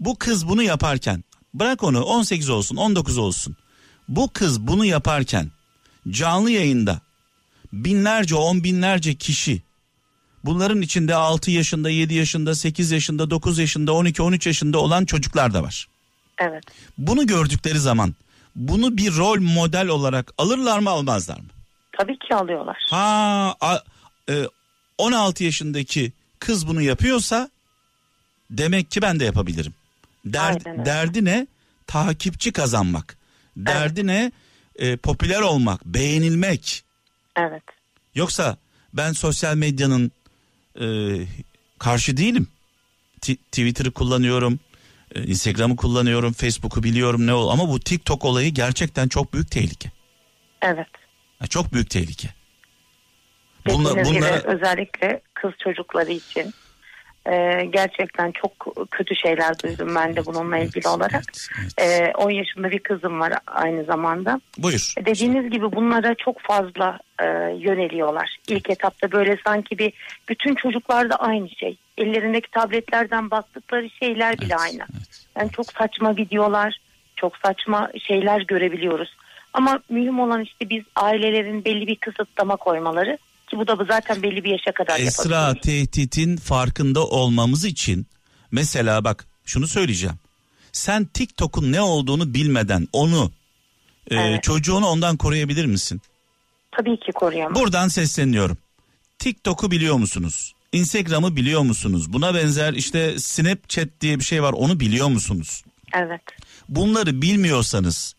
[0.00, 3.56] bu kız bunu yaparken bırak onu 18 olsun 19 olsun.
[4.08, 5.50] Bu kız bunu yaparken
[6.10, 7.00] canlı yayında
[7.72, 9.62] binlerce on binlerce kişi
[10.44, 15.54] bunların içinde 6 yaşında 7 yaşında 8 yaşında 9 yaşında 12 13 yaşında olan çocuklar
[15.54, 15.88] da var.
[16.38, 16.64] Evet.
[16.98, 18.14] Bunu gördükleri zaman
[18.56, 21.46] bunu bir rol model olarak alırlar mı almazlar mı?
[21.98, 22.76] Tabii ki alıyorlar.
[22.90, 23.82] Ha a-
[24.30, 24.44] e,
[24.98, 27.50] 16 yaşındaki kız bunu yapıyorsa
[28.50, 29.74] demek ki ben de yapabilirim.
[30.24, 30.84] Der- Aynen öyle.
[30.84, 31.46] derdi ne?
[31.86, 33.16] Takipçi kazanmak.
[33.56, 34.32] Derdi ne?
[34.76, 36.84] E, popüler olmak, beğenilmek.
[37.36, 37.62] Evet.
[38.14, 38.56] Yoksa
[38.94, 40.12] ben sosyal medyanın
[40.80, 40.86] e,
[41.78, 42.48] karşı değilim.
[43.20, 44.60] Ti- Twitter'ı kullanıyorum,
[45.14, 49.90] Instagram'ı kullanıyorum, Facebook'u biliyorum ne ol ama bu TikTok olayı gerçekten çok büyük tehlike.
[50.62, 50.88] Evet.
[51.50, 52.28] Çok büyük tehlike.
[53.66, 56.54] Bunla, bunlara özellikle kız çocukları için
[57.32, 58.52] e, gerçekten çok
[58.90, 61.22] kötü şeyler duydum ben de bununla ilgili olarak.
[61.24, 62.08] Evet, evet.
[62.08, 64.40] E, 10 yaşında bir kızım var aynı zamanda.
[64.58, 64.94] Buyur.
[64.98, 67.24] E, Dediğiniz gibi bunlara çok fazla e,
[67.58, 68.36] yöneliyorlar.
[68.48, 69.92] İlk etapta böyle sanki bir
[70.28, 71.76] bütün çocuklarda aynı şey.
[71.98, 74.82] Ellerindeki tabletlerden baktıkları şeyler bile Evet, aynı.
[74.94, 75.26] evet.
[75.38, 76.78] Yani çok saçma videolar,
[77.16, 79.16] çok saçma şeyler görebiliyoruz.
[79.52, 83.18] Ama mühim olan işte biz ailelerin belli bir kısıtlama koymaları
[83.50, 88.06] ki bu da zaten belli bir yaşa kadar Esra tehditin farkında olmamız için
[88.50, 90.16] mesela bak şunu söyleyeceğim.
[90.72, 93.32] Sen TikTok'un ne olduğunu bilmeden onu
[94.10, 94.42] e, Evet.
[94.42, 96.00] çocuğunu ondan koruyabilir misin?
[96.72, 97.54] Tabii ki koruyamam.
[97.54, 98.58] Buradan sesleniyorum.
[99.18, 100.54] TikTok'u biliyor musunuz?
[100.72, 102.12] Instagram'ı biliyor musunuz?
[102.12, 105.64] Buna benzer işte Snapchat diye bir şey var onu biliyor musunuz?
[105.94, 106.22] Evet.
[106.68, 108.14] Bunları bilmiyorsanız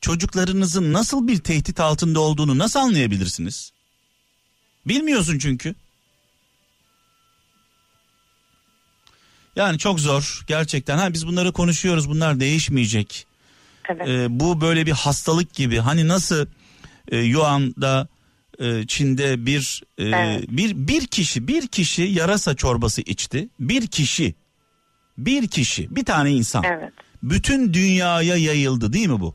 [0.00, 3.72] çocuklarınızın nasıl bir tehdit altında olduğunu nasıl anlayabilirsiniz?
[4.86, 5.74] Bilmiyorsun çünkü.
[9.56, 10.98] Yani çok zor gerçekten.
[10.98, 12.08] Ha biz bunları konuşuyoruz.
[12.08, 13.26] Bunlar değişmeyecek.
[13.88, 14.08] Evet.
[14.08, 15.78] Ee, bu böyle bir hastalık gibi.
[15.78, 16.46] Hani nasıl
[17.08, 18.08] e, Yuan'da
[18.58, 20.44] e, Çin'de bir e, Evet.
[20.48, 23.48] bir bir kişi bir kişi yarasa çorbası içti.
[23.60, 24.34] Bir kişi
[25.18, 26.64] bir kişi bir tane insan.
[26.64, 26.92] Evet.
[27.22, 29.34] Bütün dünyaya yayıldı değil mi bu?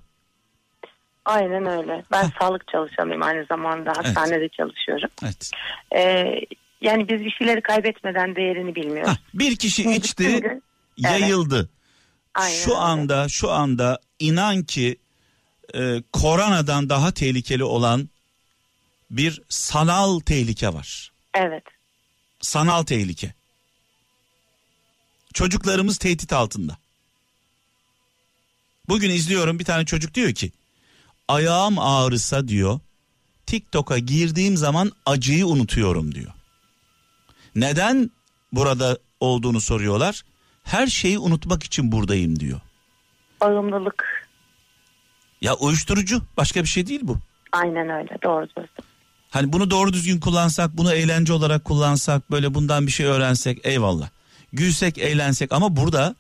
[1.28, 2.04] Aynen öyle.
[2.12, 3.90] Ben sağlık çalışanıyım aynı zamanda.
[3.98, 5.10] Hastanede çalışıyorum.
[5.24, 5.52] Evet.
[5.96, 6.26] Ee,
[6.82, 9.10] yani biz bir şeyleri kaybetmeden değerini bilmiyoruz.
[9.12, 10.62] Hah, bir kişi Şimdi içti, şimdi-
[10.98, 11.70] yayıldı.
[12.36, 12.80] Aynen şu öyle.
[12.80, 14.98] anda şu anda inan ki
[15.76, 18.10] e, koronadan daha tehlikeli olan
[19.12, 21.12] bir sanal tehlike var.
[21.34, 21.64] Evet.
[22.42, 23.34] Sanal tehlike.
[25.34, 26.78] Çocuklarımız tehdit altında.
[28.90, 30.52] Bugün izliyorum bir tane çocuk diyor ki
[31.28, 32.80] ayağım ağrısa diyor
[33.46, 36.32] TikTok'a girdiğim zaman acıyı unutuyorum diyor.
[37.56, 38.12] Neden
[38.52, 40.24] burada olduğunu soruyorlar.
[40.64, 42.60] Her şeyi unutmak için buradayım diyor.
[43.42, 44.28] Bağımlılık.
[45.42, 47.18] Ya uyuşturucu başka bir şey değil bu.
[47.52, 48.18] Aynen öyle.
[48.24, 48.86] Doğru diyorsun.
[49.30, 54.10] Hani bunu doğru düzgün kullansak, bunu eğlence olarak kullansak, böyle bundan bir şey öğrensek eyvallah.
[54.54, 56.16] Gülsek, eğlensek ama burada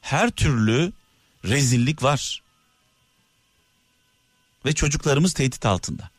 [0.00, 0.92] her türlü
[1.44, 2.41] rezillik var.
[4.64, 6.10] Ve çocuklarımız tehdit altında.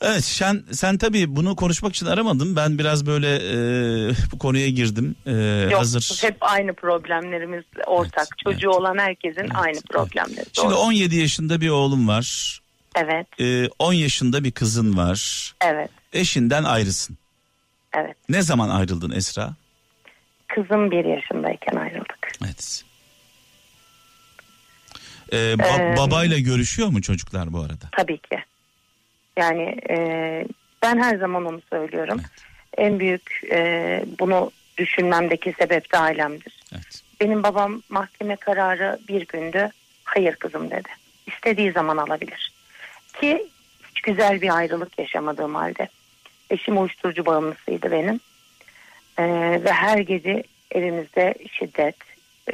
[0.00, 2.56] Evet sen sen tabii bunu konuşmak için aramadın.
[2.56, 3.56] Ben biraz böyle e,
[4.32, 5.14] bu konuya girdim.
[5.26, 5.32] E,
[5.70, 6.18] Yok, hazır.
[6.22, 8.26] hep aynı problemlerimiz ortak.
[8.28, 8.80] Evet, Çocuğu evet.
[8.80, 10.46] olan herkesin aynı problemleri.
[10.52, 10.78] Şimdi Doğru.
[10.78, 12.58] 17 yaşında bir oğlum var.
[12.96, 13.26] Evet.
[13.40, 15.52] E, 10 yaşında bir kızın var.
[15.64, 15.90] Evet.
[16.12, 17.18] Eşinden ayrısın.
[17.96, 18.16] Evet.
[18.28, 19.54] Ne zaman ayrıldın Esra?
[20.48, 22.32] Kızım bir yaşındayken ayrıldık.
[22.44, 22.84] Evet.
[25.32, 27.84] Ee, ba- Ee, babayla görüşüyor mu çocuklar bu arada?
[27.92, 28.38] Tabii ki.
[29.36, 29.96] Yani e,
[30.82, 32.20] ben her zaman onu söylüyorum.
[32.78, 36.54] En büyük e, bunu düşünmemdeki sebep de ailemdir.
[36.74, 37.02] Evet.
[37.20, 39.70] Benim babam mahkeme kararı bir gündü.
[40.04, 40.88] Hayır kızım dedi.
[41.26, 42.52] İstediği zaman alabilir.
[43.20, 43.46] Ki
[43.90, 45.88] hiç güzel bir ayrılık yaşamadığım halde.
[46.50, 48.20] Eşim uyuşturucu bağımlısıydı benim.
[49.18, 49.24] Ee,
[49.64, 51.96] ve her gece evimizde şiddet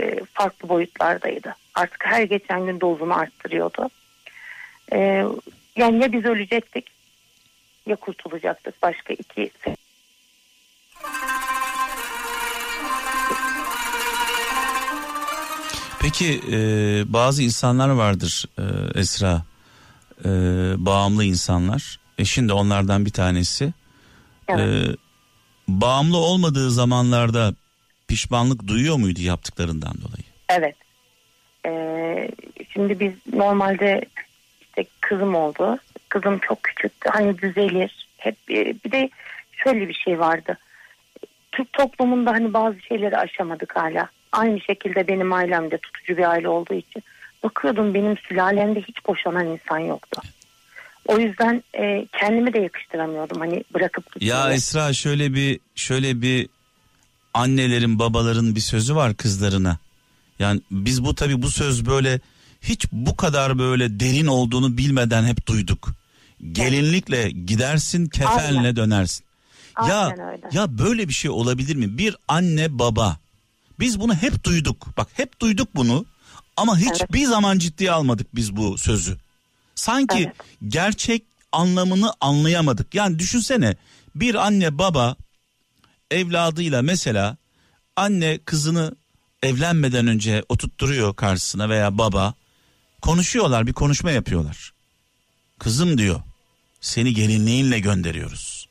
[0.01, 1.55] e, farklı boyutlardaydı.
[1.75, 3.91] Artık her geçen gün dozunu arttırıyordu.
[4.93, 5.25] Ee,
[5.77, 6.87] yani ya biz ölecektik
[7.87, 9.51] ya kurtulacaktık başka iki
[16.01, 16.59] Peki e,
[17.13, 19.43] bazı insanlar vardır e, Esra.
[20.25, 20.29] E,
[20.79, 22.01] bağımlı insanlar.
[22.19, 23.73] Eşin de onlardan bir tanesi.
[24.49, 24.61] Evet.
[24.61, 24.97] E,
[25.69, 27.55] bağımlı olmadığı zamanlarda
[28.09, 30.25] pişmanlık duyuyor muydu yaptıklarından dolayı?
[30.49, 30.77] Evet.
[31.67, 32.29] Ee,
[32.73, 34.05] şimdi biz normalde
[34.61, 35.79] işte kızım oldu.
[36.09, 37.11] Kızım çok küçüktü.
[37.13, 38.09] Hani düzelir.
[38.17, 39.11] Hep bir, bir de
[39.53, 40.59] şöyle bir şey vardı.
[41.53, 44.09] Türk toplumunda hani bazı şeyleri aşamadık hala.
[44.33, 47.03] Aynı şekilde benim ailemde tutucu bir aile olduğu için
[47.43, 50.23] bakıyordum benim sülalemde hiç boşanan insan yoktu.
[51.07, 54.31] O yüzden e, kendimi de yakıştıramıyordum hani bırakıp gitmeyi.
[54.31, 56.49] Ya Esra şöyle bir şöyle bir
[57.35, 59.79] annelerin babaların bir sözü var kızlarına.
[60.39, 62.21] Yani biz bu tabi bu söz böyle
[62.61, 65.89] hiç bu kadar böyle derin olduğunu bilmeden hep duyduk.
[66.53, 68.77] Gelinlikle gidersin kefenle Aynen.
[68.77, 69.25] dönersin.
[69.89, 70.49] ya Aynen öyle.
[70.53, 71.99] ya böyle bir şey olabilir mi?
[71.99, 73.17] Bir anne baba.
[73.81, 74.97] Biz bunu hep duyduk.
[74.97, 76.07] Bak hep duyduk bunu
[76.57, 79.17] ama hiçbir zaman ciddiye almadık biz bu sözü.
[79.75, 80.37] Sanki Evet.
[80.69, 82.95] gerçek anlamını anlayamadık.
[82.95, 83.77] Yani düşünsene
[84.15, 85.17] bir anne baba
[86.11, 87.37] evladıyla mesela
[87.97, 88.97] anne kızını
[89.43, 92.35] evlenmeden önce oturtturuyor karşısına veya baba
[93.03, 94.73] konuşuyorlar bir konuşma yapıyorlar.
[95.59, 96.21] Kızım diyor
[96.81, 98.69] seni gelinliğinle gönderiyoruz.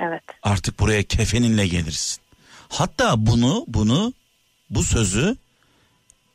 [0.00, 0.22] Evet.
[0.42, 2.22] Artık buraya kefeninle gelirsin.
[2.68, 4.12] Hatta bunu bunu
[4.70, 5.36] bu sözü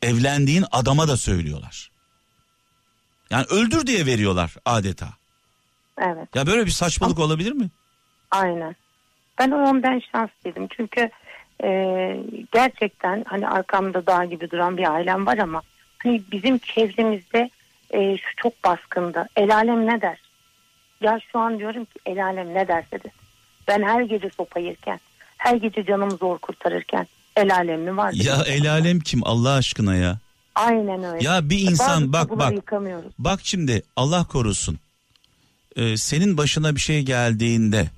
[0.02, 1.90] evlendiğin adama da söylüyorlar.
[3.30, 5.08] Yani öldür diye veriyorlar adeta.
[5.98, 6.28] Evet.
[6.34, 7.68] Ya böyle bir saçmalık olabilir mi?
[8.30, 8.76] Aynen.
[9.38, 10.68] Ben o ondan şanslıydım.
[10.76, 11.10] Çünkü
[11.64, 11.70] e,
[12.52, 15.62] gerçekten hani arkamda dağ gibi duran bir ailem var ama
[15.98, 17.50] hani bizim çevremizde
[17.90, 19.28] e, şu çok baskındı.
[19.36, 20.20] El alem ne der?
[21.00, 23.10] Ya şu an diyorum ki el alem ne derse de.
[23.68, 25.00] Ben her gece sopa yerken,
[25.36, 28.12] her gece canımı zor kurtarırken el alem mi var?
[28.12, 30.18] Ya el alem kim Allah aşkına ya?
[30.54, 31.24] Aynen öyle.
[31.24, 32.64] Ya bir insan Bazı bak bak
[33.18, 34.78] bak şimdi Allah korusun.
[35.76, 37.88] Ee, senin başına bir şey geldiğinde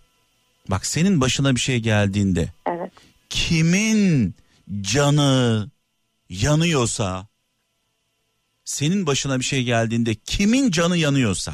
[0.71, 2.93] bak senin başına bir şey geldiğinde Evet.
[3.31, 4.35] Kimin
[4.81, 5.69] canı
[6.29, 7.27] yanıyorsa
[8.65, 11.53] senin başına bir şey geldiğinde kimin canı yanıyorsa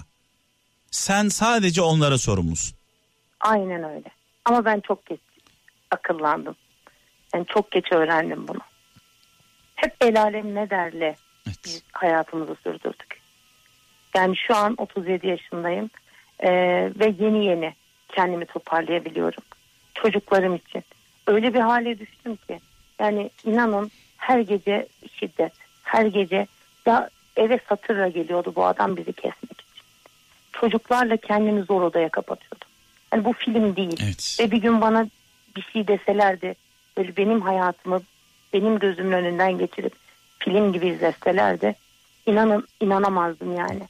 [0.91, 2.77] sen sadece onlara sorumlusun.
[3.41, 4.09] Aynen öyle.
[4.45, 5.21] Ama ben çok geç
[5.91, 6.57] akıllandım.
[7.35, 8.61] Yani çok geç öğrendim bunu.
[9.75, 11.59] Hep el alem ne derle Evet.
[11.65, 13.21] biz hayatımızı sürdürdük.
[14.15, 15.91] Yani şu an 37 yaşındayım
[16.41, 16.49] Ee,
[17.01, 17.75] ve yeni yeni
[18.09, 19.43] kendimi toparlayabiliyorum.
[19.95, 20.85] Çocuklarım için.
[21.27, 22.61] Öyle bir hale düştüm ki
[22.99, 24.87] yani inanın her gece
[25.19, 26.47] şiddet, her gece
[26.87, 29.83] ya eve satırla geliyordu bu adam bizi kesmek için.
[30.53, 32.69] Çocuklarla kendimi zor odaya kapatıyordum.
[33.12, 34.01] Yani bu film değil.
[34.05, 34.37] Evet.
[34.41, 35.09] Ve bir gün bana
[35.57, 36.55] bir şey deselerdi
[36.97, 38.01] böyle benim hayatımı
[38.53, 39.93] benim gözümün önünden geçirip
[40.39, 41.75] film gibi izleselerdi
[42.27, 43.83] inanın inanamazdım yani.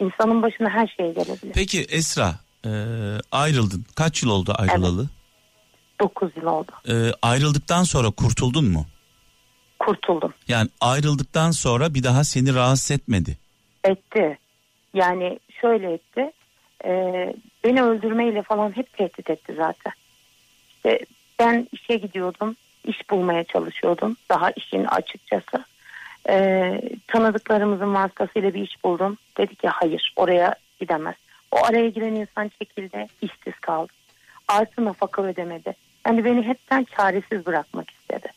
[0.00, 1.52] İnsanın başına her şey gelebilir.
[1.54, 2.70] Peki Esra e,
[3.32, 3.84] ayrıldın.
[3.94, 5.08] Kaç yıl oldu ayrılalı?
[6.00, 6.72] 9 yıl oldu.
[6.88, 8.86] E, ayrıldıktan sonra kurtuldun mu?
[9.78, 10.34] Kurtuldum.
[10.48, 13.38] Yani ayrıldıktan sonra bir daha seni rahatsız etmedi.
[13.84, 14.38] Etti.
[14.94, 16.32] Yani şöyle etti.
[16.84, 19.92] Ee, beni öldürmeyle falan hep tehdit etti zaten.
[20.76, 20.98] İşte
[21.38, 22.56] ben işe gidiyordum.
[22.84, 24.16] iş bulmaya çalışıyordum.
[24.30, 25.64] Daha işin açıkçası.
[26.28, 29.18] Ee, tanıdıklarımızın vasıtasıyla bir iş buldum.
[29.38, 31.14] Dedi ki hayır oraya gidemez.
[31.52, 33.06] O araya giren insan çekildi.
[33.22, 33.92] işsiz kaldı.
[34.48, 35.74] Artı nafaka ödemedi.
[36.06, 38.28] Yani beni hepten çaresiz bırakmak istedi.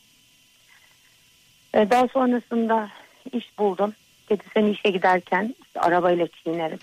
[1.73, 2.90] Ee, daha sonrasında
[3.32, 3.94] iş buldum.
[4.29, 6.79] Dedi sen işe giderken işte arabayla çiğnerim.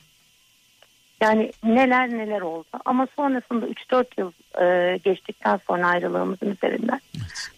[1.20, 2.66] Yani neler neler oldu.
[2.84, 7.00] Ama sonrasında 3-4 yıl e, geçtikten sonra ayrılığımızın üzerinden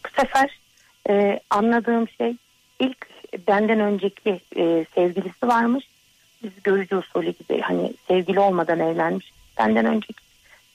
[0.05, 0.59] bu sefer
[1.09, 2.37] e, anladığım şey
[2.81, 3.07] ilk
[3.49, 5.89] benden önceki e, sevgilisi varmış.
[6.43, 9.33] Biz görücü usulü gibi hani sevgili olmadan evlenmiş.
[9.59, 10.26] Benden önceki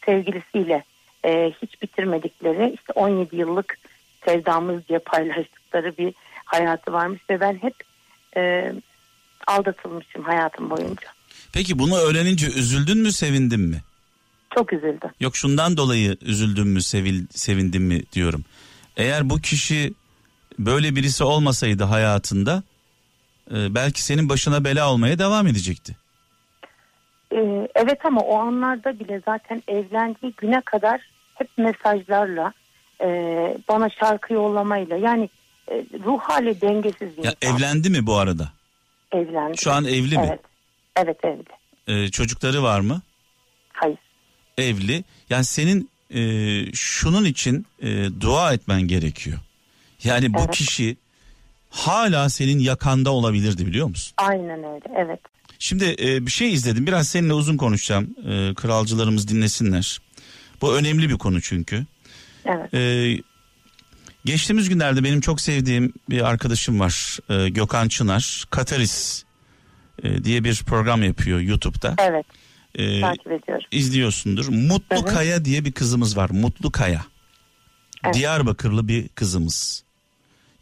[0.05, 0.83] sevgilisiyle
[1.25, 3.77] e, hiç bitirmedikleri işte 17 yıllık
[4.25, 6.13] sevdamız diye paylaştıkları bir
[6.45, 7.73] hayatı varmış ve ben hep
[8.37, 8.73] e,
[9.47, 11.07] aldatılmışım hayatım boyunca.
[11.53, 13.81] Peki bunu öğrenince üzüldün mü sevindin mi?
[14.55, 15.09] Çok üzüldüm.
[15.19, 18.45] Yok şundan dolayı üzüldün mü sevil, sevindin mi diyorum.
[18.97, 19.93] Eğer bu kişi
[20.59, 22.63] böyle birisi olmasaydı hayatında
[23.51, 25.95] e, belki senin başına bela olmaya devam edecekti.
[27.33, 31.01] Ee, evet ama o anlarda bile zaten evlendiği güne kadar
[31.35, 32.53] hep mesajlarla
[33.01, 33.07] e,
[33.69, 35.29] bana şarkı yollamayla yani
[35.71, 37.55] e, ruh hali dengesiz bir Ya insan.
[37.57, 38.49] evlendi mi bu arada?
[39.11, 39.57] Evlendi.
[39.57, 40.25] Şu an evli mi?
[40.27, 40.39] Evet.
[40.95, 41.43] Evet evli.
[41.87, 43.01] E, çocukları var mı?
[43.73, 43.97] Hayır.
[44.57, 45.03] Evli.
[45.29, 46.21] Yani senin e,
[46.73, 47.87] şunun için e,
[48.21, 49.37] dua etmen gerekiyor.
[50.03, 50.51] Yani bu Evet.
[50.51, 50.97] kişi
[51.69, 54.13] hala senin yakanda olabilirdi biliyor musun?
[54.17, 54.85] Aynen öyle.
[54.97, 55.19] Evet.
[55.61, 56.87] Şimdi e, bir şey izledim.
[56.87, 58.15] Biraz seninle uzun konuşacağım.
[58.19, 60.01] E, kralcılarımız dinlesinler.
[60.61, 61.85] Bu önemli bir konu çünkü.
[62.45, 62.73] Evet.
[62.73, 63.17] E,
[64.25, 67.19] geçtiğimiz günlerde benim çok sevdiğim bir arkadaşım var.
[67.29, 68.45] E, Gökhan Çınar.
[68.49, 69.23] Kataris
[70.03, 71.95] e, diye bir program yapıyor YouTube'da.
[71.97, 72.25] Evet.
[72.75, 73.65] E, Takip ediyorum.
[73.71, 74.47] izliyorsundur.
[74.47, 75.05] Mutlu hı.
[75.05, 76.29] Kaya diye bir kızımız var.
[76.29, 77.05] Mutlu Kaya.
[78.05, 78.15] Evet.
[78.15, 79.83] Diyarbakırlı bir kızımız.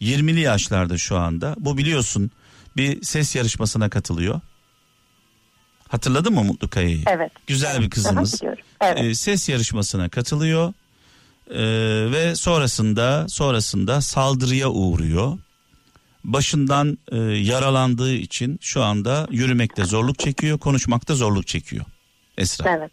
[0.02, 1.56] 20'li yaşlarda şu anda.
[1.60, 2.32] Bu biliyorsun
[2.78, 4.42] bir ses yarışmasına katılıyor.
[5.90, 7.04] Hatırladın mı Mutlu Kaya'yı?
[7.08, 7.32] Evet.
[7.48, 8.42] Güzel bir kızımız.
[8.82, 9.00] Evet.
[9.00, 10.74] Ee, ses yarışmasına katılıyor.
[11.50, 15.38] Ee, ve sonrasında sonrasında saldırıya uğruyor.
[16.24, 21.86] Başından e, yaralandığı için şu anda yürümekte zorluk çekiyor, konuşmakta zorluk çekiyor.
[22.38, 22.78] Esra.
[22.78, 22.92] Evet.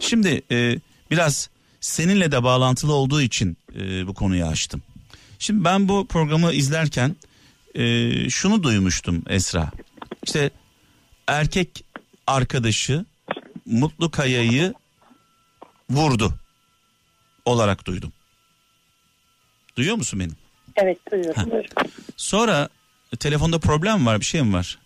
[0.00, 0.80] Şimdi e,
[1.10, 4.82] biraz seninle de bağlantılı olduğu için e, bu konuyu açtım.
[5.38, 7.16] Şimdi ben bu programı izlerken
[7.74, 9.70] e, şunu duymuştum Esra.
[10.22, 10.50] İşte
[11.26, 11.84] erkek
[12.30, 13.04] arkadaşı
[13.66, 14.74] Mutlu Kaya'yı
[15.90, 16.34] vurdu
[17.44, 18.12] olarak duydum.
[19.76, 20.32] Duyuyor musun beni?
[20.76, 21.52] Evet duyuyorum.
[22.16, 22.68] Sonra
[23.12, 24.78] e, telefonda problem var bir şey mi var?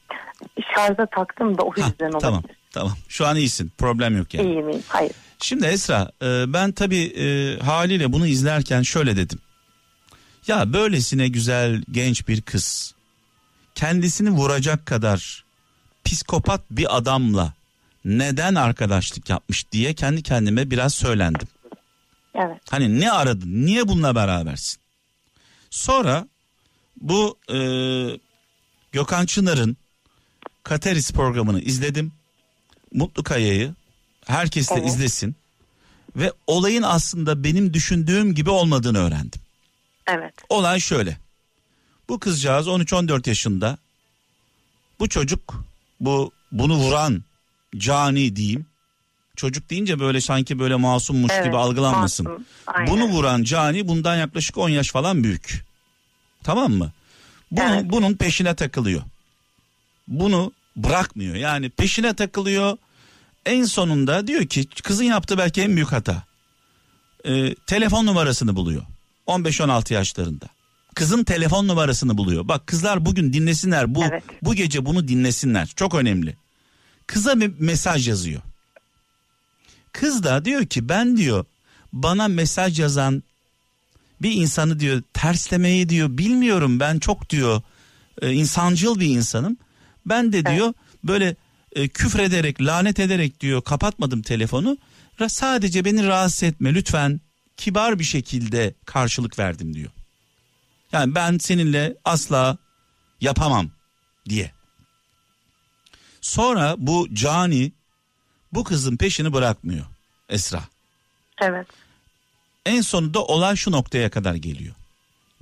[0.77, 2.21] Şarja taktım da o Ha, yüzden olabilir.
[2.21, 4.47] tamam tamam şu an iyisin problem yok yani.
[4.49, 4.83] İyiyim iyiyim.
[4.89, 5.13] Hayır.
[5.41, 9.39] Şimdi Esra e, ben tabii e, haliyle bunu izlerken şöyle dedim.
[10.47, 12.95] Ya böylesine güzel genç bir kız
[13.75, 15.44] kendisini vuracak kadar
[16.05, 17.53] psikopat bir adamla
[18.05, 21.49] neden arkadaşlık yapmış diye kendi kendime biraz söylendim.
[22.35, 22.61] Evet.
[22.71, 24.81] Hani ne aradın niye bununla berabersin?
[25.71, 26.29] Sonra
[27.01, 27.59] bu e,
[28.93, 29.77] Gökhan Çınar'ın
[30.63, 32.13] Kateris programını izledim.
[32.93, 33.75] Mutlu Kaya'yı
[34.27, 34.89] herkes de Evet.
[34.89, 35.37] izlesin.
[36.17, 39.41] Ve olayın aslında benim düşündüğüm gibi olmadığını öğrendim.
[40.07, 40.35] Evet.
[40.49, 41.19] Olay şöyle.
[42.09, 43.79] Bu kızcağız 13-14 yaşında.
[45.01, 45.65] Bu çocuk
[46.01, 47.23] bu bunu vuran
[47.77, 48.67] cani diyeyim.
[49.37, 52.27] Çocuk deyince böyle sanki böyle masummuş Evet, gibi algılanmasın.
[52.27, 52.45] masum.
[52.67, 52.91] Aynen.
[52.93, 55.65] Bunu vuran cani bundan yaklaşık 10 yaş falan büyük.
[56.43, 56.93] Tamam mı?
[57.51, 57.85] Bunu, Evet.
[57.85, 59.03] Bunun peşine takılıyor.
[60.09, 61.35] Bunu bırakmıyor.
[61.35, 62.77] Yani peşine takılıyor.
[63.47, 66.23] En sonunda diyor ki kızın yaptığı belki en büyük hata.
[67.27, 68.83] Ee, telefon numarasını buluyor.
[69.27, 70.47] 15-16 yaşlarında.
[70.95, 72.49] Kızın telefon numarasını buluyor.
[72.49, 73.95] Bak kızlar bugün dinlesinler.
[73.95, 74.23] Bu Evet.
[74.43, 75.73] bu gece bunu dinlesinler.
[75.77, 76.37] Çok önemli.
[77.07, 78.41] Kıza bir mesaj yazıyor.
[79.93, 81.45] Kız da diyor ki ben diyor
[81.93, 83.23] bana mesaj yazan
[84.23, 87.63] bir insanı diyor terslemeyi diyor bilmiyorum ben çok diyor
[88.23, 89.57] e, insancıl bir insanım.
[90.07, 90.73] Ben de diyor
[91.05, 91.37] böyle
[91.73, 94.79] e, küfrederek lanet ederek diyor kapatmadım telefonu.
[95.29, 97.21] Sadece beni rahatsız etme lütfen
[97.57, 99.91] kibar bir şekilde karşılık verdim diyor.
[100.95, 102.59] Yani ben seninle asla
[103.21, 103.71] yapamam
[104.29, 104.53] diye.
[106.21, 107.73] Sonra bu cani
[108.53, 109.87] bu kızın peşini bırakmıyor
[110.29, 110.63] Esra.
[111.43, 111.67] Evet.
[112.67, 114.75] En sonunda olay şu noktaya kadar geliyor.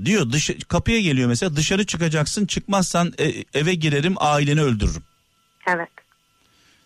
[0.04, 5.04] Diyor dışı, kapıya geliyor mesela dışarı çıkacaksın çıkmazsan e- eve girerim aileni öldürürüm.
[5.68, 5.90] Evet.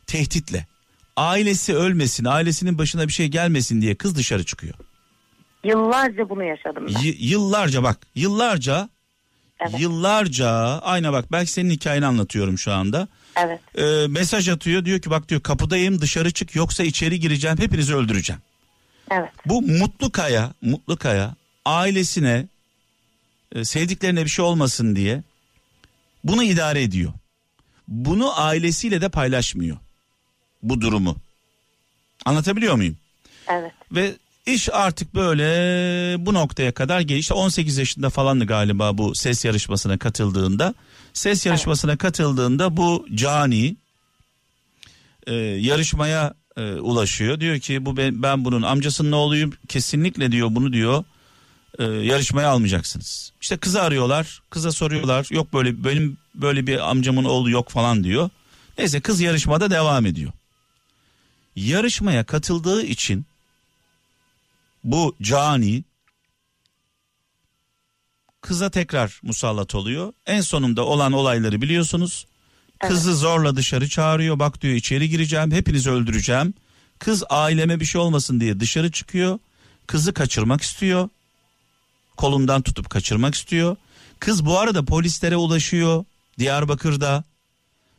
[0.07, 0.67] Tehditle.
[1.17, 4.75] Ailesi ölmesin ailesinin başına bir şey gelmesin diye kız dışarı çıkıyor.
[5.67, 7.01] Yıllarca bunu yaşadım ben.
[7.01, 8.89] Y- yıllarca bak yıllarca
[9.61, 9.81] Evet.
[9.81, 10.49] yıllarca
[10.83, 13.09] ayna bak belki senin hikayeni anlatıyorum şu anda.
[13.37, 13.61] Evet.
[13.79, 18.43] Ee, mesaj atıyor diyor ki bak diyor kapıdayım dışarı çık yoksa içeri gireceğim hepinizi öldüreceğim.
[19.11, 19.31] Evet.
[19.47, 22.47] Bu Mutlu Kaya, Mutlu Kaya ailesine
[23.53, 25.23] e, sevdiklerine bir şey olmasın diye
[26.25, 27.12] bunu idare ediyor.
[27.89, 29.77] Bunu ailesiyle de paylaşmıyor.
[30.62, 31.17] Bu durumu.
[32.25, 32.97] Anlatabiliyor muyum?
[33.49, 33.73] Evet.
[33.93, 34.12] Ve
[34.47, 35.47] iş artık böyle
[36.26, 37.18] bu noktaya kadar geldi.
[37.18, 40.74] İşte 18 yaşında falandı galiba bu ses yarışmasına katıldığında.
[41.12, 43.76] Ses yarışmasına katıldığında bu cani
[45.26, 47.40] e, yarışmaya e, ulaşıyor.
[47.40, 51.05] Diyor ki bu ben, ben bunun amcasının oğluyum kesinlikle diyor bunu diyor
[51.78, 53.32] e, yarışmaya almayacaksınız.
[53.40, 58.30] İşte kızı arıyorlar kıza soruyorlar yok böyle benim böyle bir amcamın oğlu yok falan diyor.
[58.78, 60.32] Neyse kız yarışmada devam ediyor.
[61.57, 63.26] Yarışmaya katıldığı için
[64.87, 65.84] bu cani
[68.41, 70.12] kıza tekrar musallat oluyor.
[70.26, 72.26] En sonunda olan olayları biliyorsunuz.
[72.78, 74.39] Kızı zorla dışarı çağırıyor.
[74.39, 75.51] Bak diyor içeri gireceğim.
[75.51, 76.55] Hepinizi öldüreceğim.
[76.99, 79.39] Kız aileme bir şey olmasın diye dışarı çıkıyor.
[79.87, 81.09] Kızı kaçırmak istiyor.
[82.16, 83.76] Kolundan tutup kaçırmak istiyor.
[84.18, 86.05] Kız bu arada polislere ulaşıyor.
[86.39, 87.24] Diyarbakır'da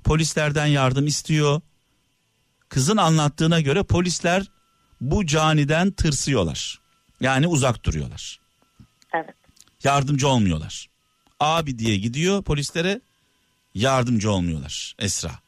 [0.03, 1.61] polislerden yardım istiyor.
[2.69, 4.45] Kızın anlattığına göre polisler
[5.01, 6.79] bu caniden tırsıyorlar.
[7.21, 8.39] Yani uzak duruyorlar.
[9.13, 9.35] Evet.
[9.83, 10.87] Yardımcı olmuyorlar.
[11.39, 13.01] Abi diye gidiyor polislere
[13.75, 15.39] yardımcı olmuyorlar Esra.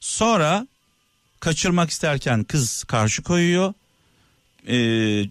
[0.00, 0.66] Sonra
[1.40, 3.74] kaçırmak isterken kız karşı koyuyor.
[4.68, 5.28] Ee,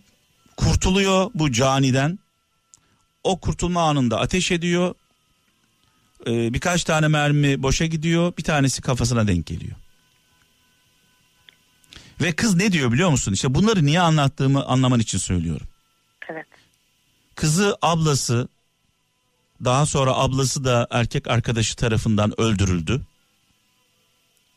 [0.57, 2.19] kurtuluyor bu caniden.
[3.23, 4.95] O kurtulma anında ateş ediyor.
[6.28, 8.34] Ee, birkaç tane mermi boşa gidiyor.
[8.38, 9.76] Bir tanesi kafasına denk geliyor.
[12.22, 13.34] Ve kız ne diyor biliyor musun?
[13.34, 15.68] İşte bunları niye anlattığımı anlaman için söylüyorum.
[16.30, 16.45] Evet.
[17.36, 18.47] Kızı ablası
[19.63, 23.01] daha sonra ablası da erkek arkadaşı tarafından öldürüldü.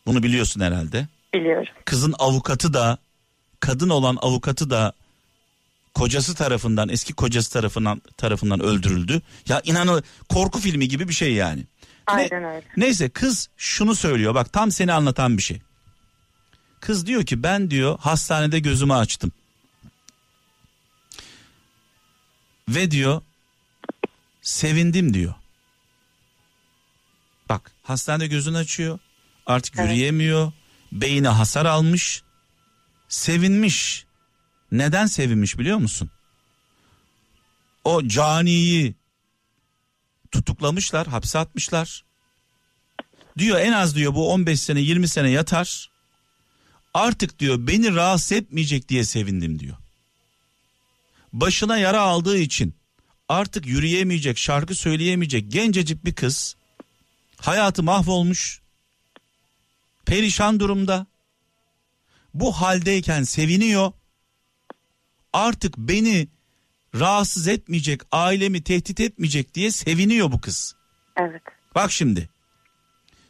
[0.06, 1.06] Bunu biliyorsun herhalde.
[1.34, 1.72] Biliyorum.
[1.84, 2.98] Kızın avukatı da
[3.60, 4.92] kadın olan avukatı da
[5.94, 9.22] kocası tarafından eski kocası tarafından tarafından öldürüldü.
[9.48, 11.64] Ya inanın korku filmi gibi bir şey yani.
[12.06, 12.62] Aynen öyle.
[12.76, 15.60] Neyse kız şunu söylüyor bak tam seni anlatan bir şey.
[16.80, 19.32] Kız diyor ki ben diyor hastanede gözümü açtım.
[22.68, 23.22] Ve diyor
[24.42, 25.34] sevindim diyor.
[27.48, 28.98] Bak hastanede gözünü açıyor.
[29.46, 29.90] Artık Evet.
[29.90, 30.52] yürüyemiyor.
[30.92, 32.22] Beyni hasar almış.
[33.08, 34.06] Sevinmiş.
[34.72, 36.10] Neden sevinmiş biliyor musun?
[37.84, 38.94] O caniyi
[40.30, 42.04] tutuklamışlar, hapse atmışlar.
[43.38, 45.90] Diyor en az diyor bu 15 sene 20 sene yatar.
[46.98, 49.76] Artık diyor beni rahatsız etmeyecek diye sevindim diyor.
[51.32, 52.74] Başına yara aldığı için
[53.28, 56.56] artık yürüyemeyecek, şarkı söyleyemeyecek gencecik bir kız
[57.40, 58.60] hayatı mahvolmuş.
[60.06, 61.06] Perişan durumda.
[62.34, 63.92] Bu haldeyken seviniyor.
[65.32, 66.28] Artık beni
[66.94, 70.74] rahatsız etmeyecek, ailemi tehdit etmeyecek diye seviniyor bu kız.
[71.16, 71.42] Evet.
[71.74, 72.28] Bak şimdi.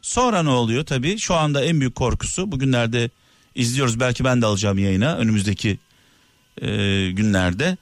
[0.01, 1.19] Sonra ne oluyor tabii?
[1.19, 3.09] Şu anda en büyük korkusu bugünlerde
[3.55, 3.99] izliyoruz.
[3.99, 5.79] Belki ben de alacağım yayına önümüzdeki
[6.61, 6.67] e,
[7.11, 7.77] günlerde.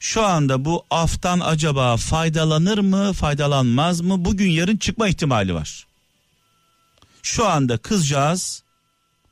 [0.00, 4.24] Şu anda bu aftan acaba faydalanır mı, faydalanmaz mı?
[4.24, 5.86] Bugün yarın çıkma ihtimali var.
[7.22, 8.62] Şu anda kızcağız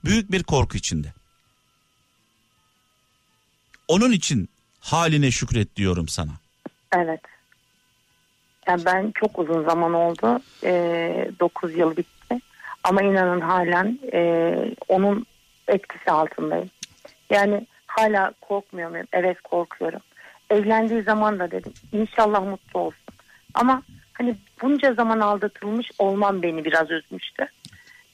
[0.05, 1.13] büyük bir korku içinde.
[3.89, 4.49] Onun için
[4.81, 6.33] haline şükret diyorum sana.
[6.97, 7.21] Evet.
[8.69, 10.41] Yani ben çok uzun zaman oldu.
[11.41, 12.41] 9 yıl bitti.
[12.85, 14.53] Ama inanın halen e,
[14.89, 15.27] onun
[15.69, 16.71] etkisi altındayım.
[17.31, 19.07] Yani hala korkmuyor muyum?
[19.13, 20.01] Evet korkuyorum.
[20.51, 23.15] Evlendiği zaman da dedim inşallah mutlu olsun.
[23.55, 27.47] Ama hani bunca zaman aldatılmış olmam beni biraz üzmüştü.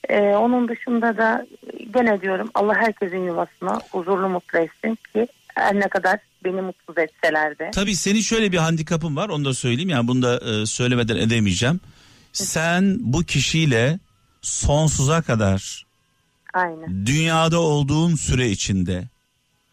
[0.09, 1.45] E, onun dışında da
[1.93, 7.59] gene diyorum Allah herkesin yuvasını huzurlu mutlu etsin ki her ne kadar beni mutsuz etseler
[7.59, 7.71] de.
[7.71, 11.79] Tabii senin şöyle bir handikapın var onu da söyleyeyim yani bunu da e, söylemeden edemeyeceğim.
[12.33, 13.99] Sen bu kişiyle
[14.41, 15.84] sonsuza kadar
[16.55, 17.05] Aynen.
[17.05, 19.07] dünyada olduğun süre içinde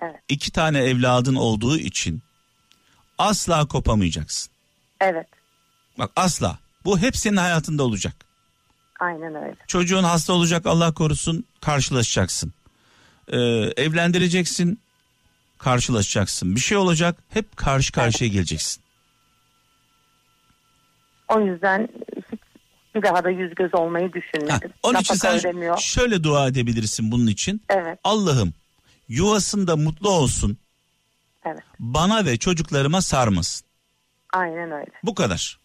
[0.00, 0.20] Evet.
[0.28, 2.22] iki tane evladın olduğu için
[3.18, 4.52] asla kopamayacaksın.
[5.00, 5.26] Evet.
[5.98, 6.58] Bak asla.
[6.84, 8.14] Bu hep senin hayatında olacak.
[9.00, 9.56] Aynen öyle.
[9.66, 12.52] Çocuğun hasta olacak Allah korusun karşılaşacaksın.
[13.28, 13.38] Ee,
[13.76, 14.80] evlendireceksin
[15.58, 16.54] karşılaşacaksın.
[16.56, 18.82] Bir şey olacak hep karşı karşıya geleceksin.
[21.28, 21.88] O yüzden
[22.94, 24.72] bir daha da yüz göz olmayı Ha, düşünmedim.
[24.82, 25.78] onun için sen ödemiyor.
[25.78, 27.62] şöyle dua edebilirsin bunun için.
[27.68, 27.98] Evet.
[28.04, 28.52] Allah'ım
[29.08, 30.58] yuvasında mutlu olsun.
[31.46, 31.62] Evet.
[31.78, 33.66] Bana ve çocuklarıma sarmasın.
[34.32, 34.90] Aynen öyle.
[35.02, 35.58] Bu kadar.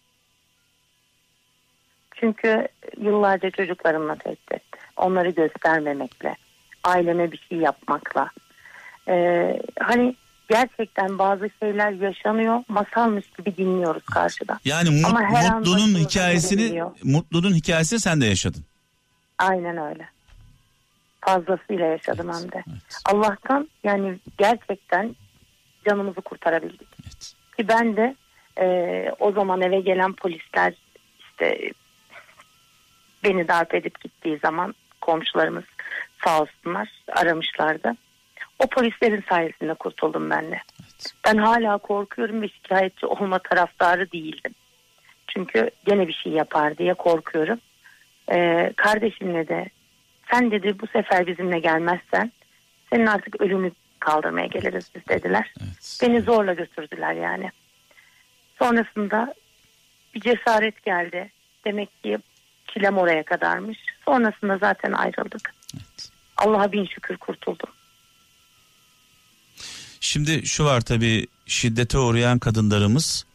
[2.16, 2.68] Çünkü
[3.02, 4.78] yıllarca çocuklarımla tehdit etti.
[4.98, 6.36] Onları göstermemekle,
[6.84, 8.30] aileme bir şey yapmakla.
[9.10, 10.16] Ee, hani
[10.50, 14.60] gerçekten bazı şeyler yaşanıyor, masalmış gibi dinliyoruz karşıda.
[14.66, 18.64] Yani mut- Ama her mutlunun hikayesini mutlunun hikayesini sen de yaşadın.
[19.38, 20.10] Aynen öyle.
[21.22, 22.64] Fazlasıyla yaşadım hem de.
[22.70, 23.02] Evet.
[23.06, 25.16] Allah'tan yani gerçekten
[25.90, 26.88] canımızı kurtarabildik.
[27.04, 27.34] Evet.
[27.58, 28.16] Ki ben de
[28.60, 28.66] e,
[29.20, 30.74] o zaman eve gelen polisler
[31.20, 31.72] işte
[33.24, 35.64] beni darp edip gittiği zaman komşularımız
[36.24, 37.96] sağ olsunlar aramışlardı.
[38.60, 40.60] O polislerin sayesinde kurtuldum ben de.
[40.82, 41.14] Evet.
[41.26, 44.56] Ben hala korkuyorum ve şikayetçi olma taraftarı değildim.
[45.28, 47.60] Çünkü gene bir şey yapar diye korkuyorum.
[48.32, 49.70] Ee, kardeşimle de
[50.32, 52.32] sen dedi bu sefer bizimle gelmezsen
[52.94, 55.54] senin artık ölümü kaldırmaya geliriz biz dediler.
[55.62, 56.00] Evet.
[56.02, 57.52] Beni zorla götürdüler yani.
[58.60, 59.34] Sonrasında
[60.16, 61.32] bir cesaret geldi.
[61.66, 62.18] Demek ki
[62.68, 63.78] çilem oraya kadarmış.
[64.06, 65.54] Sonrasında zaten ayrıldık.
[65.74, 66.10] Evet.
[66.38, 67.70] Allah'a bin şükür kurtuldum.
[70.08, 73.26] Şimdi şu var tabii şiddete uğrayan kadınlarımız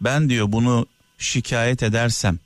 [0.00, 0.86] ben diyor bunu
[1.18, 2.38] şikayet edersem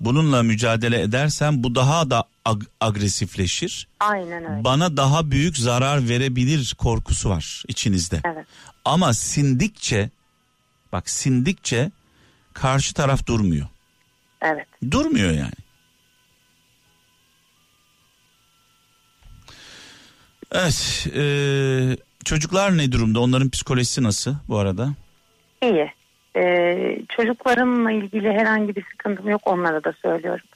[0.00, 3.88] bununla mücadele edersem bu daha da ag- agresifleşir.
[4.00, 4.64] Aynen öyle.
[4.64, 8.20] Bana daha büyük zarar verebilir korkusu var içinizde.
[8.24, 8.46] Evet.
[8.84, 10.10] Ama sindikçe
[10.92, 11.90] bak sindikçe
[12.54, 13.66] karşı taraf durmuyor.
[14.42, 14.66] Evet.
[14.90, 15.52] Durmuyor yani.
[20.52, 21.06] Evet.
[21.14, 23.20] eee, çocuklar ne durumda?
[23.20, 24.88] Onların psikolojisi nasıl bu arada?
[25.62, 25.92] İyi.
[26.36, 30.46] Ee, çocuklarımla ilgili herhangi bir sıkıntım yok onlara da söylüyorum.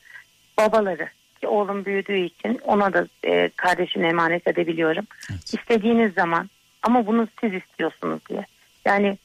[0.59, 1.09] Babaları
[1.41, 5.07] ki oğlum büyüdüğü için ona da e, kardeşine emanet edebiliyorum.
[5.31, 5.55] Evet.
[5.55, 6.51] İstediğiniz zaman
[6.83, 8.47] ama bunu siz istiyorsunuz diye.
[8.85, 9.19] Yani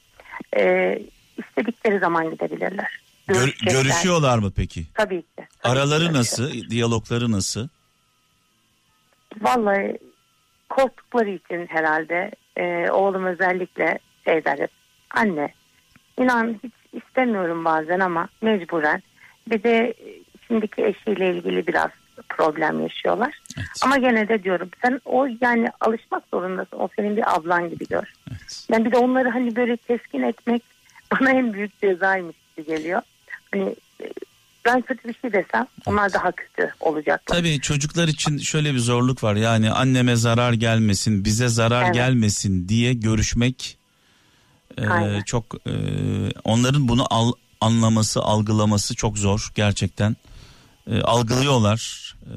[0.58, 0.96] e,
[1.38, 3.00] istedikleri zaman gidebilirler.
[3.28, 4.86] Gör- görüşüyorlar mı peki?
[4.94, 5.28] Tabii ki.
[5.38, 6.70] Tabii Araları ki nasıl?
[6.70, 7.68] Diyalogları nasıl?
[9.42, 9.98] Vallahi
[10.70, 14.72] korktukları için herhalde e, oğlum özellikle şey der hep,
[15.12, 15.54] anne
[16.20, 19.04] inan hiç istemiyorum bazen ama mecburen
[19.48, 20.10] bir de e,
[20.48, 21.90] şimdiki eşiyle ilgili biraz
[22.30, 23.40] problem yaşıyorlar.
[23.58, 23.68] Evet.
[23.84, 28.14] Ama gene de diyorum sen o yani alışmak zorundasın o senin bir ablan gibi gör.
[28.32, 28.66] Evet.
[28.70, 30.64] Yani bir de onları hani böyle teskin etmek
[31.12, 33.02] bana en büyük cezaymış gibi geliyor.
[33.52, 34.10] Hani e,
[34.74, 37.38] ben kötü bir şey desem onlar daha kötü olacaklar.
[37.38, 39.36] Tabii çocuklar için şöyle bir zorluk var.
[39.36, 41.94] Yani anneme zarar gelmesin, bize zarar Evet.
[41.94, 43.78] gelmesin diye görüşmek
[44.78, 44.84] e,
[45.26, 45.74] çok e,
[46.44, 50.16] onların bunu al, anlaması, algılaması çok zor gerçekten.
[50.92, 52.14] E, algılıyorlar.
[52.26, 52.36] E,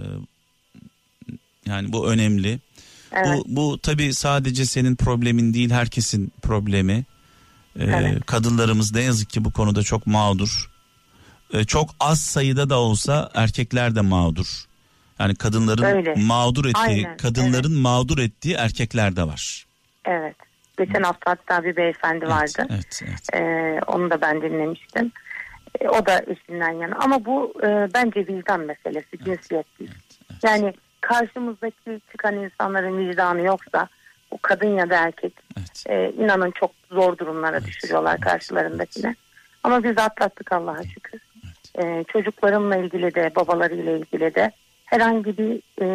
[1.66, 2.60] yani bu önemli.
[3.12, 3.26] Evet.
[3.26, 7.04] Bu bu tabii sadece senin problemin değil, herkesin problemi.
[7.78, 8.26] E, Evet.
[8.26, 10.71] Kadınlarımız ne yazık ki bu konuda çok mağdur.
[11.52, 14.64] E, çok az sayıda da olsa erkekler de mağdur.
[15.18, 16.14] Yani kadınların Öyle.
[16.14, 19.66] mağdur ettiği, Aynen, kadınların mağdur ettiği erkekler de var.
[20.04, 20.36] Evet.
[20.78, 22.66] Geçen hafta hatta bir beyefendi vardı.
[22.70, 23.34] Evet, evet.
[23.34, 25.12] Ee, onu da ben dinlemiştim.
[25.80, 26.96] Ee, o da eşinden yana.
[26.96, 29.90] Ama bu e, bence vicdan meselesi, cinsiyet değil.
[30.30, 30.44] evet.
[30.44, 33.88] Yani karşımızdaki çıkan insanların vicdanı yoksa
[34.30, 35.84] o kadın ya da erkek evet.
[35.86, 39.16] e, inanın çok zor durumlara Evet, düşürüyorlar evet, karşılarındakine.
[39.62, 41.20] Ama biz atlattık Allah'a şükür.
[41.78, 44.52] Ee, çocuklarımla ilgili de babalarıyla ilgili de
[44.84, 45.86] herhangi bir e,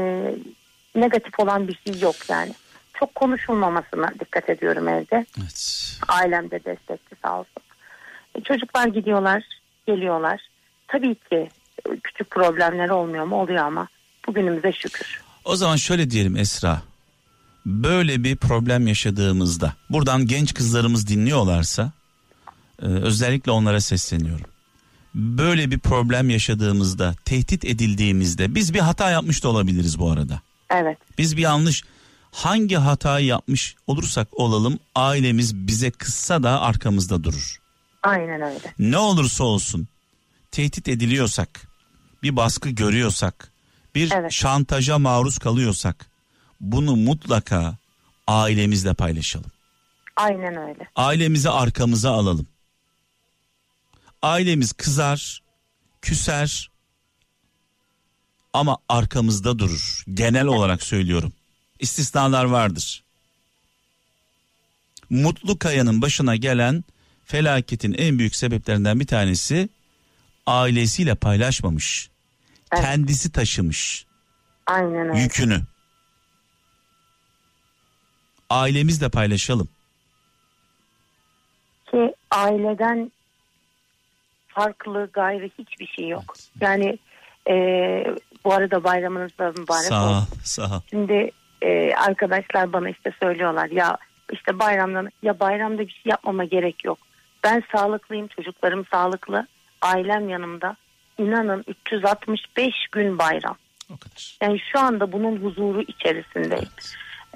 [0.96, 2.54] negatif olan bir şey yok yani.
[2.94, 5.26] Çok konuşulmamasına dikkat ediyorum evde.
[5.42, 5.84] evet.
[6.08, 7.64] Ailem de destekli sağ olsun.
[8.36, 9.44] E, çocuklar gidiyorlar,
[9.88, 10.42] geliyorlar.
[10.88, 11.50] Tabii ki
[11.90, 13.42] e, küçük problemler olmuyor mu?
[13.42, 13.88] Oluyor ama
[14.28, 15.22] bugünümüze şükür.
[15.46, 16.82] O zaman şöyle diyelim Esra.
[17.66, 21.92] Böyle bir problem yaşadığımızda buradan genç kızlarımız dinliyorlarsa
[22.82, 24.46] e, özellikle onlara sesleniyorum.
[25.18, 30.42] Böyle bir problem yaşadığımızda, tehdit edildiğimizde biz bir hata yapmış da olabiliriz bu arada.
[30.70, 31.84] Evet, Biz bir yanlış
[32.32, 37.60] hangi hatayı yapmış olursak olalım ailemiz bize kızsa da arkamızda durur.
[38.04, 38.74] aynen öyle.
[38.80, 39.88] Ne olursa olsun
[40.52, 41.68] tehdit ediliyorsak,
[42.24, 43.52] bir baskı görüyorsak,
[43.96, 44.32] bir Evet.
[44.32, 46.06] şantaja maruz kalıyorsak
[46.62, 47.76] bunu mutlaka
[48.28, 49.52] ailemizle paylaşalım.
[50.16, 50.90] Aynen öyle.
[50.96, 52.48] Ailemizi arkamıza alalım.
[54.22, 55.42] Ailemiz kızar,
[56.02, 56.72] küser
[58.54, 60.04] ama arkamızda durur.
[60.14, 61.34] Genel olarak söylüyorum.
[61.80, 63.04] İstisnalar vardır.
[65.10, 66.84] Mutlu Kaya'nın başına gelen
[67.26, 69.70] felaketin en büyük sebeplerinden bir tanesi
[70.46, 72.10] ailesiyle paylaşmamış.
[72.72, 72.84] Evet.
[72.84, 74.06] Kendisi taşımış
[74.68, 75.20] Aynen öyle.
[75.20, 75.62] yükünü.
[78.50, 79.70] Ailemizle paylaşalım.
[81.92, 83.12] Ki aileden
[84.58, 86.36] farklı gayrı hiçbir şey yok.
[86.62, 86.98] Yani
[87.50, 87.54] e,
[88.46, 90.40] bu arada bayramınız da mübarek Sağ ol, olsun.
[90.44, 90.82] sağ ol.
[90.90, 91.32] Şimdi
[91.62, 93.98] e, arkadaşlar bana işte söylüyorlar ya
[94.32, 96.98] işte bayramdan ya bayramda bir şey yapmama gerek yok.
[97.44, 99.48] Ben sağlıklıyım, çocuklarım sağlıklı,
[99.82, 100.76] ailem yanımda.
[101.18, 103.56] İnanın 365 gün bayram.
[103.94, 104.38] O kadar.
[104.42, 106.70] Yani şu anda bunun huzuru içerisindeyim.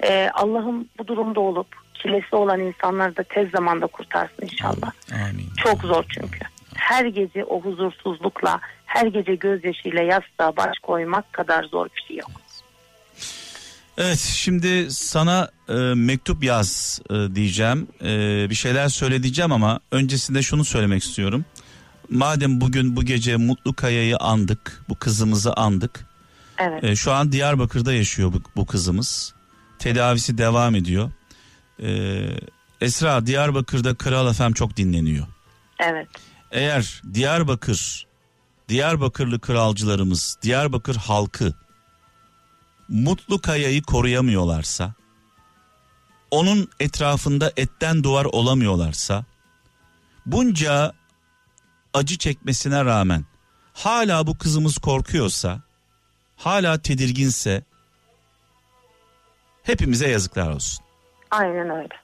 [0.02, 4.92] Ee, Allah'ım bu durumda olup çilesi olan insanları da tez zamanda kurtarsın inşallah.
[5.12, 5.48] Amin.
[5.56, 6.38] Çok zor çünkü.
[6.74, 12.30] Her gece o huzursuzlukla, her gece gözyaşıyla yastığa baş koymak kadar zor bir şey yok.
[13.98, 17.88] Evet şimdi sana e, mektup yaz e, diyeceğim.
[18.04, 18.06] E,
[18.50, 21.44] bir şeyler söyle diyeceğim ama öncesinde şunu söylemek istiyorum.
[22.10, 26.06] Madem bugün bu gece Mutlu Kaya'yı andık, bu kızımızı andık.
[26.58, 26.84] Evet.
[26.84, 29.34] E, şu an Diyarbakır'da yaşıyor bu, bu kızımız.
[29.78, 31.10] Tedavisi devam ediyor.
[31.82, 32.20] E,
[32.80, 35.26] Esra Diyarbakır'da Kral FM çok dinleniyor.
[35.80, 36.08] Evet.
[36.52, 38.06] Eğer Diyarbakır,
[38.68, 41.54] Diyarbakırlı kralcılarımız, Diyarbakır halkı
[42.88, 44.94] Mutlu Kaya'yı koruyamıyorlarsa,
[46.30, 49.24] onun etrafında etten duvar olamıyorlarsa,
[50.26, 50.92] bunca
[51.94, 53.24] acı çekmesine rağmen
[53.72, 55.60] hala bu kızımız korkuyorsa,
[56.36, 57.62] hala tedirginse
[59.62, 60.84] hepimize yazıklar olsun.
[61.30, 61.94] Aynen öyle.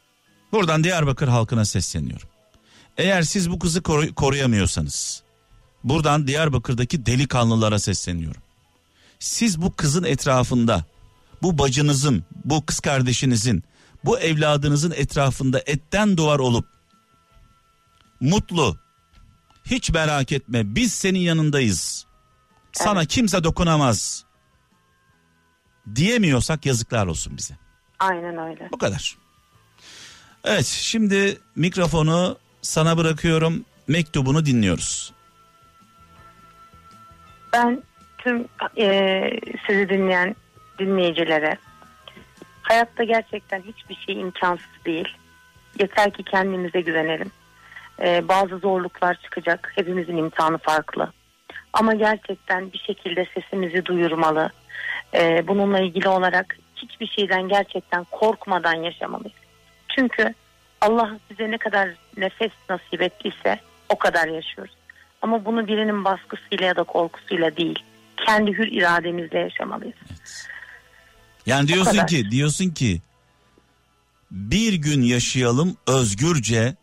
[0.52, 2.27] Buradan Diyarbakır halkına sesleniyorum.
[2.98, 5.22] Eğer siz bu kızı koru- koruyamıyorsanız
[5.84, 8.42] buradan Diyarbakır'daki delikanlılara sesleniyorum.
[9.18, 10.84] Siz bu kızın etrafında
[11.42, 13.64] bu bacınızın, bu kız kardeşinizin,
[14.04, 16.66] bu evladınızın etrafında etten duvar olup
[18.20, 18.76] mutlu,
[19.64, 22.06] hiç merak etme biz senin yanındayız.
[22.72, 24.24] Sana kimse dokunamaz
[25.94, 27.54] diyemiyorsak yazıklar olsun bize.
[27.98, 28.68] Aynen öyle.
[28.72, 29.16] Bu kadar.
[30.44, 33.64] Evet şimdi mikrofonu sana bırakıyorum.
[33.88, 35.12] Mektubunu dinliyoruz.
[37.52, 37.82] Ben
[38.18, 38.48] tüm
[38.78, 39.30] e,
[39.66, 40.36] sizi dinleyen
[40.78, 41.58] dinleyicilere
[42.62, 45.08] hayatta gerçekten hiçbir şey imkansız değil.
[45.80, 47.30] Yeter ki kendimize güvenelim.
[48.00, 49.72] E, bazı zorluklar çıkacak.
[49.74, 51.12] Hepimizin imtihanı farklı.
[51.72, 54.50] Ama gerçekten bir şekilde sesimizi duyurmalı.
[55.14, 59.38] E, bununla ilgili olarak hiçbir şeyden gerçekten korkmadan yaşamalıyız.
[59.88, 60.34] Çünkü
[60.80, 64.74] Allah bize ne kadar nefes nasip ettiyse o kadar yaşıyoruz.
[65.22, 67.78] Ama bunu birinin baskısıyla ya da korkusuyla değil.
[68.26, 69.96] Kendi hür irademizle yaşamalıyız.
[71.46, 73.00] Yani diyorsun ki diyorsun ki
[74.30, 76.74] bir gün yaşayalım özgürce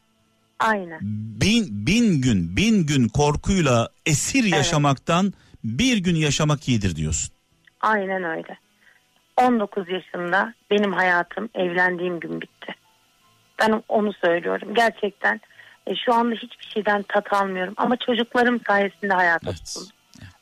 [0.59, 0.99] Aynen.
[1.41, 5.33] bin, bin gün bin gün korkuyla esir yaşamaktan
[5.63, 7.33] bir gün yaşamak iyidir diyorsun.
[7.81, 8.57] Aynen öyle.
[9.37, 12.75] 19 yaşında benim hayatım evlendiğim gün bitti.
[13.59, 14.73] Ben onu söylüyorum.
[14.73, 15.41] Gerçekten
[15.87, 17.73] e, şu anda hiçbir şeyden tat almıyorum.
[17.77, 19.65] Ama çocuklarım sayesinde hayata Evet.
[19.65, 19.89] tutundum.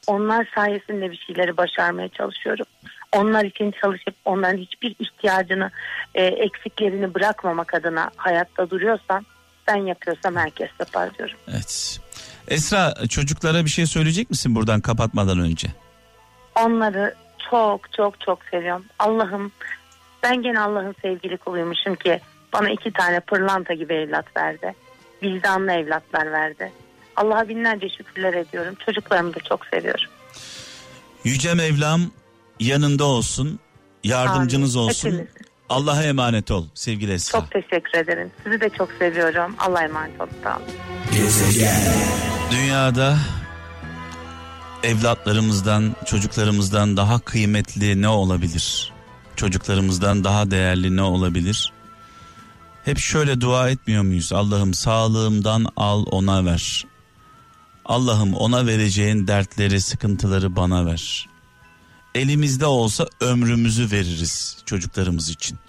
[0.07, 2.65] Onlar sayesinde bir şeyleri başarmaya çalışıyorum.
[3.11, 5.71] Onlar için çalışıp onların hiçbir ihtiyacını,
[6.15, 9.25] e, eksiklerini bırakmamak adına hayatta duruyorsam
[9.67, 11.35] ben yapıyorsam herkes yapar diyorum.
[11.51, 11.99] Evet.
[12.47, 15.67] Esra çocuklara bir şey söyleyecek misin buradan kapatmadan önce?
[16.55, 17.15] Onları
[17.51, 18.85] çok çok çok seviyorum.
[18.99, 19.51] Allah'ım
[20.23, 22.19] ben gene Allah'ın sevgili kuluymuşum ki
[22.53, 24.73] bana iki tane pırlanta gibi evlat verdi.
[25.23, 26.71] Vicdanlı evlatlar verdi.
[27.15, 28.75] Allah'a binlerce şükürler ediyorum.
[28.85, 30.05] Çocuklarımı da çok seviyorum.
[31.23, 32.01] Yüce Mevlam
[32.59, 33.59] yanında olsun,
[34.03, 34.87] yardımcınız Amin.
[34.87, 35.09] olsun.
[35.09, 35.53] Hepimizin.
[35.69, 37.39] Allah'a emanet ol sevgili Esra.
[37.39, 38.31] Çok teşekkür ederim.
[38.43, 39.55] Sizi de çok seviyorum.
[39.59, 40.29] Allah'a emanet olun.
[40.43, 40.67] Sağ olun.
[42.51, 43.17] Dünyada
[44.83, 48.93] evlatlarımızdan, çocuklarımızdan daha kıymetli ne olabilir?
[49.35, 51.72] Çocuklarımızdan daha değerli ne olabilir?
[52.85, 54.33] Hep şöyle dua etmiyor muyuz?
[54.33, 56.85] Allah'ım sağlığımdan al ona ver.
[57.85, 61.29] Allah'ım ona vereceğin dertleri, sıkıntıları bana ver.
[62.15, 65.59] Elimizde olsa ömrümüzü veririz çocuklarımız için.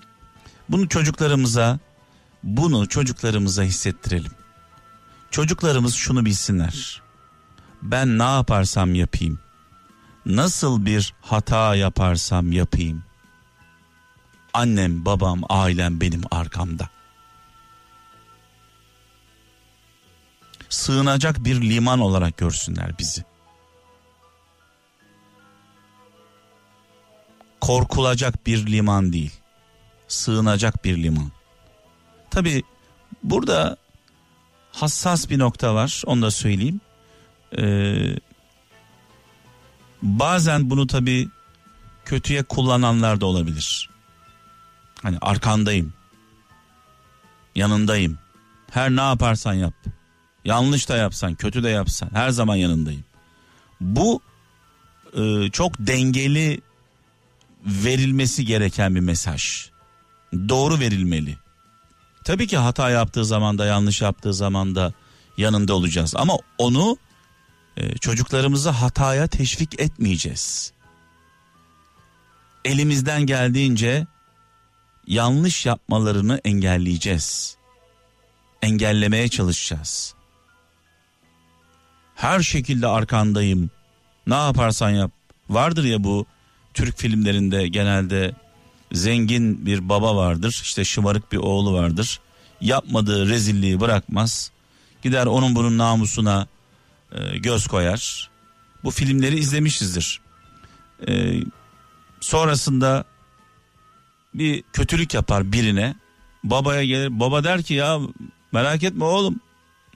[0.68, 1.78] Bunu çocuklarımıza,
[2.42, 4.32] bunu çocuklarımıza hissettirelim.
[5.30, 7.02] Çocuklarımız şunu bilsinler.
[7.82, 9.38] Ben ne yaparsam yapayım.
[10.26, 13.04] Nasıl bir hata yaparsam yapayım.
[14.54, 16.93] Annem, babam, ailem benim arkamda.
[20.74, 23.24] Sığınacak bir liman olarak görsünler bizi.
[27.60, 29.32] Korkulacak bir liman değil.
[30.08, 31.32] Sığınacak bir liman.
[32.30, 32.62] Tabi
[33.22, 33.76] burada
[34.72, 36.80] hassas bir nokta var onu da söyleyeyim.
[37.58, 38.16] Ee,
[40.02, 41.28] bazen bunu tabi
[42.04, 43.90] kötüye kullananlar da olabilir.
[45.02, 45.94] Hani arkandayım.
[47.54, 48.18] Yanındayım.
[48.70, 49.74] Her ne yaparsan yap.
[50.44, 53.04] Yanlış da yapsan, kötü de yapsan her zaman yanındayım.
[53.80, 54.20] Bu
[55.16, 56.60] e, çok dengeli
[57.66, 59.70] verilmesi gereken bir mesaj.
[60.48, 61.36] Doğru verilmeli.
[62.24, 64.92] Tabii ki hata yaptığı zaman da yanlış yaptığı zaman da
[65.36, 66.14] yanında olacağız.
[66.16, 66.96] Ama onu
[67.76, 70.72] e, çocuklarımızı hataya teşvik etmeyeceğiz.
[72.64, 74.06] Elimizden geldiğince
[75.06, 77.56] yanlış yapmalarını engelleyeceğiz.
[78.62, 80.13] Engellemeye çalışacağız.
[82.14, 83.70] Her şekilde arkandayım.
[84.26, 85.10] Ne yaparsan yap.
[85.50, 86.26] Vardır ya bu
[86.74, 88.34] Türk filmlerinde genelde
[88.92, 90.60] zengin bir baba vardır.
[90.62, 92.20] işte şımarık bir oğlu vardır.
[92.60, 94.50] Yapmadığı rezilliği bırakmaz.
[95.02, 96.46] Gider onun bunun namusuna
[97.12, 98.30] e, göz koyar.
[98.84, 100.20] Bu filmleri izlemişizdir.
[101.08, 101.40] Ee,
[102.20, 103.04] sonrasında
[104.34, 105.94] bir kötülük yapar birine.
[106.44, 107.20] Babaya gelir.
[107.20, 107.98] Baba der ki ya
[108.52, 109.40] merak etme oğlum.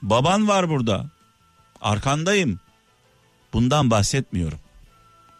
[0.01, 1.05] Baban var burada.
[1.81, 2.59] Arkandayım.
[3.53, 4.59] Bundan bahsetmiyorum.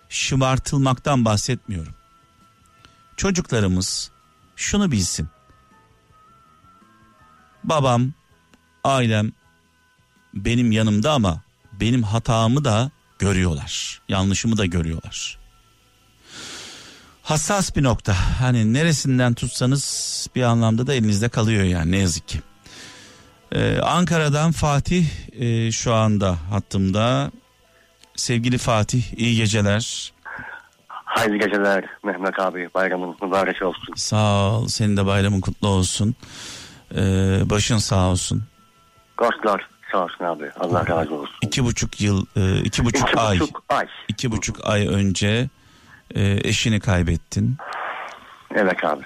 [0.10, 1.94] Şımartılmaktan bahsetmiyorum.
[3.18, 4.12] Çocuklarımız
[4.56, 5.28] şunu bilsin.
[7.64, 8.14] Babam,
[8.84, 9.32] ailem
[10.34, 11.42] benim yanımda ama
[11.80, 14.02] benim hatamı da görüyorlar.
[14.10, 15.40] Yanlışımı da görüyorlar.
[17.24, 18.16] Hassas bir nokta.
[18.42, 22.42] Hani neresinden tutsanız bir anlamda da elinizde kalıyor yani ne yazık ki.
[23.52, 25.06] Ee, Ankara'dan Fatih
[25.39, 27.32] e, şu anda hattımda.
[28.16, 30.14] Sevgili Fatih iyi geceler.
[30.88, 33.93] Hayırlı geceler Mehmet abi bayramın mübarek olsun.
[33.95, 36.16] Sağ ol senin de bayramın kutlu olsun.
[36.95, 36.97] Ee,
[37.45, 38.43] başın sağ olsun.
[39.22, 41.36] Dostlar sağ olsun abi Allah razı olsun.
[41.41, 43.88] İki buçuk yıl, e, iki buçuk İki ay, buçuk ay.
[44.08, 45.50] iki buçuk ay önce
[46.16, 47.58] e, eşini kaybettin.
[48.56, 49.04] Evet abi.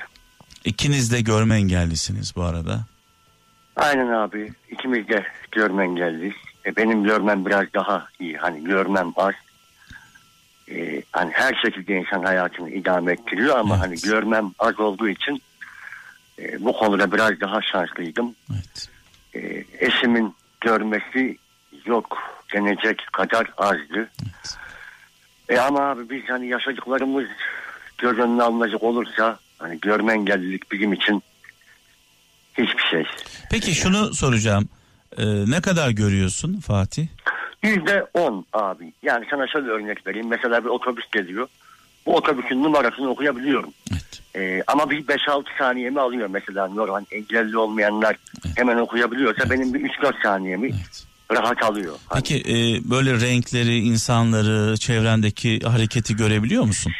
[0.66, 2.86] İkiniz de görme engellisiniz bu arada.
[3.76, 6.34] Aynen abi ikimiz de görme engelliyiz.
[6.66, 9.34] E, benim görmem biraz daha iyi hani görmem az.
[10.72, 13.86] E, hani her şekilde insan hayatını idame ettiriyor ama Evet.
[13.86, 15.42] hani görmem az olduğu için
[16.40, 18.36] e, bu konuda biraz daha şanslıydım.
[18.54, 18.90] Evet.
[19.36, 21.38] E, eşimin görmesi
[21.86, 22.18] yok
[22.54, 24.10] denecek kadar azdı.
[24.24, 24.58] evet.
[25.50, 27.26] E ama abi biz hani yaşadıklarımız
[27.98, 31.24] göz önüne alınacak olursa hani görme engellilik bizim için
[32.58, 33.04] hiçbir şey.
[33.52, 34.70] Peki şunu soracağım.
[35.18, 37.08] Ee, ne kadar görüyorsun Fatih?
[37.64, 38.94] Yüzde on abi.
[39.04, 40.28] Yani sana şöyle örnek vereyim.
[40.28, 41.48] Mesela bir otobüs geliyor.
[42.06, 43.74] Bu otobüsün numarasını okuyabiliyorum.
[43.92, 44.22] Evet.
[44.36, 48.16] E, ama bir 5-6 saniyemi alıyor mesela normal engelli olmayanlar
[48.56, 51.04] hemen okuyabiliyorsa benim bir 3-4 saniyemi Evet.
[51.32, 51.96] rahat alıyor.
[52.08, 56.92] Hani Peki e, böyle renkleri, insanları, çevrendeki hareketi görebiliyor musun?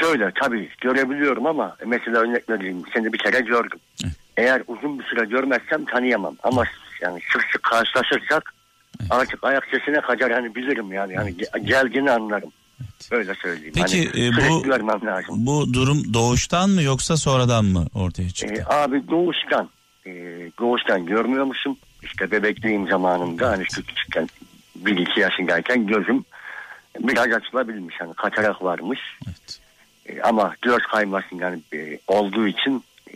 [0.00, 3.78] Şöyle tabii görebiliyorum ama mesela örnek vereyim seni bir kere gördüm.
[4.04, 4.14] Evet.
[4.38, 6.64] Eğer uzun bir süre görmezsem tanıyamam ama
[7.02, 8.54] yani sık sık karşılaşırsak
[9.10, 12.52] artık ayak sesine kadar hani bilirim yani hani ge- geldiğini anlarım.
[13.10, 13.72] Öyle söyleyeyim.
[13.76, 15.34] Peki, hani e, bu- görmem lazım.
[15.46, 18.54] Bu durum doğuştan mı yoksa sonradan mı ortaya çıktı?
[18.68, 19.68] E, abi doğuştan
[20.06, 20.10] e,
[20.58, 21.76] doğuştan görmüyormuşum.
[22.02, 24.28] İşte bebekliğim zamanında hani küçükken
[24.76, 26.24] bir iki yaşındayken gözüm
[27.00, 27.96] biraz açılabilmiş.
[28.00, 29.00] Hani katarak varmış.
[29.26, 29.60] Evet.
[30.06, 33.14] E, ama göz kayması yani e, olduğu için e,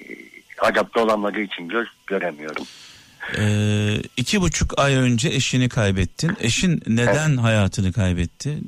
[0.63, 2.65] adapte olamadığı için göz göremiyorum.
[3.39, 6.37] Ee, iki buçuk ay önce eşini kaybettin.
[6.41, 8.59] Eşin neden hayatını kaybetti?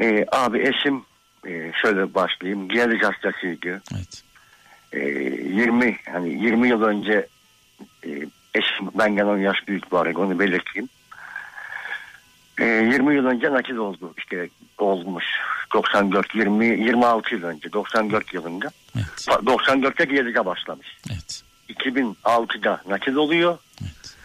[0.00, 1.02] E, abi eşim
[1.48, 2.70] e, şöyle başlayayım.
[2.70, 3.82] Diyaliz hastasıydı.
[3.94, 4.22] Evet.
[4.92, 7.26] E, 20 hani 20 yıl önce
[8.06, 8.10] e,
[8.54, 10.88] eşim benden 10 yaş büyük arada onu belirteyim.
[12.60, 14.14] E, 20 yıl önce nakil oldu.
[14.18, 14.48] İşte
[14.78, 15.24] olmuş.
[15.74, 18.70] 94 20 26 yıl önce 94 yılında.
[18.96, 19.26] Evet.
[19.28, 20.86] 94'te diyalize başlamış.
[21.10, 21.42] Evet.
[21.68, 23.58] 2006'da nakil oluyor.
[23.82, 24.16] Evet.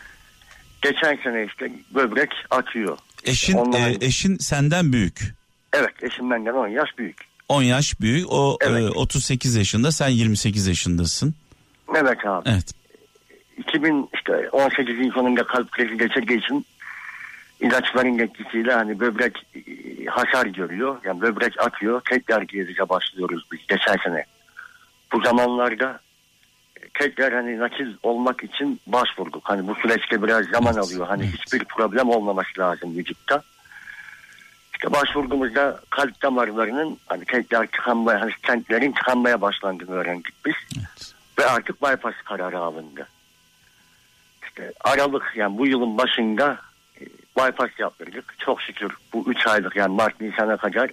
[0.82, 2.98] Geçen sene işte böbrek atıyor.
[3.24, 5.34] Eşin Ondan- e, eşin senden büyük.
[5.74, 7.18] Evet eşim benden 10 yaş büyük.
[7.50, 8.26] 10 yaş büyük.
[8.32, 8.82] O Evet.
[8.84, 11.36] e, 38 yaşında, sen 28 yaşındasın.
[11.96, 12.50] Evet abi.
[12.50, 12.74] Evet.
[13.58, 16.66] 2000 işte 18'in sonunda kalp krizi geçirdiği için
[17.62, 20.98] ilaçların etkisiyle hani böbrek e, hasar görüyor.
[21.04, 22.02] Yani böbrek atıyor.
[22.10, 24.26] Tekrar diyalize başlıyoruz biz geçen sene.
[25.14, 26.00] Bu zamanlarda
[26.82, 29.44] e, tekrar hani nakil olmak için başvurduk.
[29.50, 31.08] Hani bu süreçte biraz zaman Evet, alıyor.
[31.08, 31.34] Hani evet.
[31.34, 33.44] hiçbir problem olmaması lazım vücutta.
[34.74, 40.56] İşte başvurduğumuzda kalp damarlarının hani tekrar tıkanmaya, hani stentlerin tıkanmaya başlandığını öğrendik biz.
[40.78, 41.14] evet.
[41.40, 43.08] Ve artık bypass kararı alındı.
[44.44, 46.58] İşte Aralık yani bu yılın başında
[47.38, 48.36] bypass yaptırdık.
[48.40, 50.92] Çok şükür bu 3 aylık yani Mart Nisan'a kadar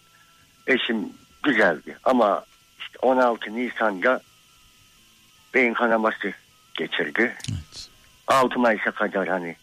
[0.67, 0.99] eşim
[1.43, 1.97] güzeldi.
[2.05, 2.45] Ama
[2.81, 4.21] işte 16 Nisan'da
[5.55, 6.33] beyin kanaması
[6.75, 7.37] geçirdi.
[7.51, 7.89] evet.
[8.29, 9.57] 6 Mayıs'a kadar hani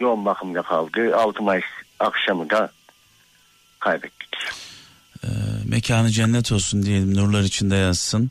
[0.00, 1.16] yoğun bakımda kaldı.
[1.16, 1.64] 6 Mayıs
[2.00, 2.70] akşamı da
[3.78, 4.28] kaybettik.
[5.24, 5.28] E,
[5.68, 7.16] mekanı cennet olsun diyelim.
[7.16, 8.30] Nurlar içinde yazsın.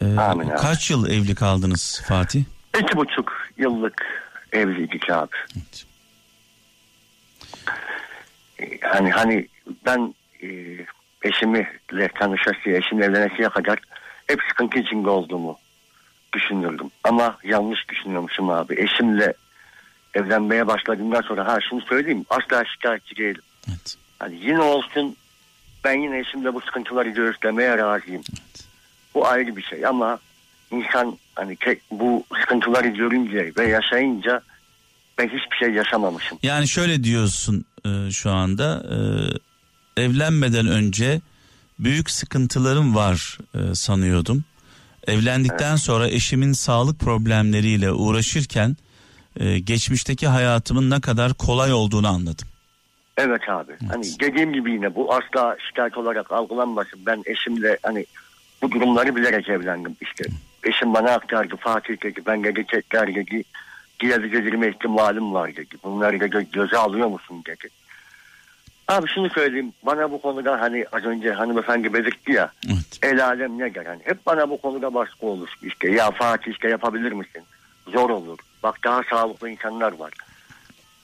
[0.00, 0.56] E, Amin abi.
[0.56, 2.44] kaç yıl evli kaldınız Fatih?
[2.82, 4.02] İki buçuk yıllık
[4.52, 5.36] evliydik abi.
[5.56, 5.84] Evet.
[8.82, 9.48] Yani hani
[9.86, 10.48] ben e,
[11.22, 11.68] eşimle
[12.14, 13.78] tanışasıya, eşimle evlenesiye kadar
[14.26, 15.58] hep sıkıntı içinde olduğumu
[16.32, 16.90] düşünürdüm.
[17.04, 18.80] Ama yanlış düşünüyormuşum abi.
[18.80, 19.34] Eşimle
[20.14, 23.42] evlenmeye başladığımdan sonra ha şunu söyleyeyim asla şikayetçi değilim.
[23.68, 23.96] Evet.
[24.18, 25.16] Hani yine olsun
[25.84, 28.22] ben yine eşimle bu sıkıntıları göğüslemeye razıyım.
[28.30, 28.68] Evet.
[29.14, 30.18] Bu ayrı bir şey ama
[30.70, 34.40] insan hani tek bu sıkıntıları görünce ve yaşayınca
[35.18, 36.38] ben hiçbir şey yaşamamışım.
[36.42, 38.96] Yani şöyle diyorsun e, şu anda e,
[40.02, 41.20] evlenmeden önce
[41.78, 44.44] büyük sıkıntılarım var e, sanıyordum.
[45.06, 48.76] Evlendikten sonra eşimin sağlık problemleriyle uğraşırken
[49.40, 52.48] e, geçmişteki hayatımın ne kadar kolay olduğunu anladım.
[53.16, 53.72] Evet abi.
[53.88, 57.00] Hani dediğim gibi yine bu asla şikayet olarak algılanmasın.
[57.06, 58.06] Ben eşimle hani
[58.62, 60.24] bu durumları bilerek evlendim işte.
[60.64, 63.44] Eşim bana aktardı Fatih dedi ben dedi tekrar dedi
[64.00, 65.76] diğer girme ihtimalim var dedi.
[65.84, 67.68] Bunları da gö- göze alıyor musun dedi.
[68.88, 72.98] Abi şunu söyleyeyim bana bu konuda hani az önce hanımefendi belirtti ya Evet.
[73.02, 76.68] el alem ne der hani hep bana bu konuda baskı olur işte ya Fatih işte
[76.68, 77.42] yapabilir misin
[77.92, 80.12] zor olur bak daha sağlıklı insanlar var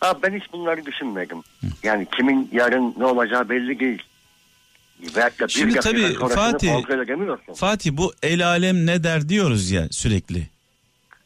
[0.01, 1.43] Abi ben hiç bunları düşünmedim
[1.82, 4.03] yani kimin yarın ne olacağı belli değil
[5.16, 7.55] Veyahut da bir Şimdi tabii Fatih-.
[7.57, 10.47] Fatih bu el alem ne der diyoruz ya sürekli.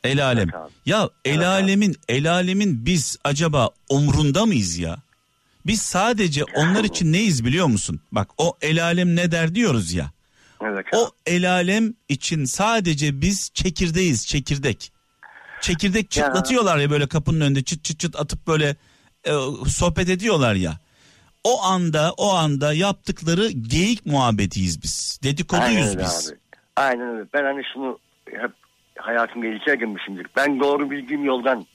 [0.04, 0.48] El alem.
[0.48, 0.70] Evet abi.
[0.86, 1.46] Ya el Evet abi.
[1.46, 4.98] alemin el alemin biz acaba umrunda mıyız ya?
[5.66, 8.00] Biz sadece onlar için neyiz biliyor musun?
[8.12, 10.10] Bak o el alem ne der diyoruz ya.
[10.62, 11.10] evet O abi.
[11.26, 14.92] el alem için sadece biz çekirdeğiz çekirdek.
[15.60, 18.76] Çekirdek çıtlatıyorlar ya böyle kapının önünde çıt çıt çıt atıp böyle
[19.24, 19.32] e,
[19.68, 20.78] sohbet ediyorlar ya.
[21.44, 25.18] O anda o anda yaptıkları geyik muhabbetiyiz biz.
[25.22, 26.28] Aynen Dedikoduyuz öyle biz.
[26.32, 26.38] abi.
[26.76, 27.28] Aynen öyle.
[27.34, 27.98] Ben hani şunu
[28.30, 28.50] hep
[28.98, 30.26] hayatım gelişe girmişimdir.
[30.36, 31.66] Ben doğru bildiğim yoldan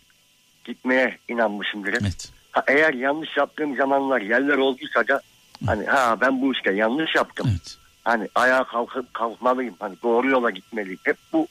[0.63, 1.97] gitmeye inanmışımdır.
[2.01, 2.31] Evet.
[2.51, 5.21] Ha, eğer yanlış yaptığım zamanlar yerler olduysa da
[5.65, 7.47] hani ha ben bu işte yanlış yaptım.
[7.51, 7.77] Evet.
[8.03, 9.75] Hani ayağa kalkıp kalkmalıyım.
[9.79, 10.99] Hani doğru yola gitmeliyim.
[11.03, 11.47] Hep bu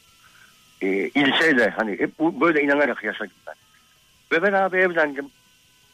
[0.80, 3.54] e, ilkeyle hani hep bu böyle inanarak yaşadım ben.
[4.32, 5.30] Ve ben abi evlendim.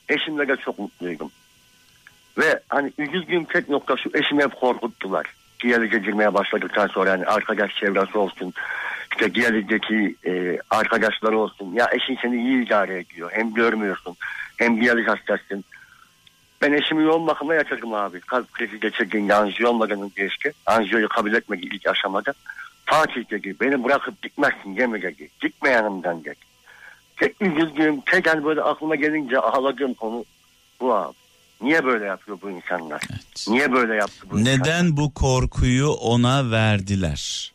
[0.09, 1.31] Eşimle de çok mutluydum.
[2.39, 5.27] Ve hani üzüldüğüm tek nokta şu eşimi hep korkuttular.
[5.63, 8.53] Diyalize girmeye başladıktan sonra hani arkadaş çevresi olsun.
[9.15, 11.73] İşte diyalizdeki e, arkadaşları olsun.
[11.73, 13.31] Ya eşin seni iyi idare ediyor.
[13.35, 14.17] Hem görmüyorsun
[14.57, 15.65] hem diyaliz hastasın.
[16.63, 18.21] Ben eşimi yoğun bakıma yatırdım abi.
[18.21, 20.53] Kalp krizi geçirdiğinde anjiyo olmadan geçti.
[20.67, 22.33] Anjiyoyu kabul etmedi ilk aşamada.
[22.85, 25.29] Fatih dedi beni bırakıp gitmezsin deme dedi.
[25.41, 26.35] Gitme yanımdan dedi.
[27.17, 30.25] Tek üzüldüğüm, tek hani böyle aklıma gelince ağladığım konu
[30.81, 31.15] bu abi.
[31.61, 33.03] Niye böyle yapıyor bu insanlar?
[33.11, 33.47] Evet.
[33.49, 34.59] Niye böyle yaptı bu insanlar?
[34.59, 37.54] Neden bu korkuyu ona verdiler?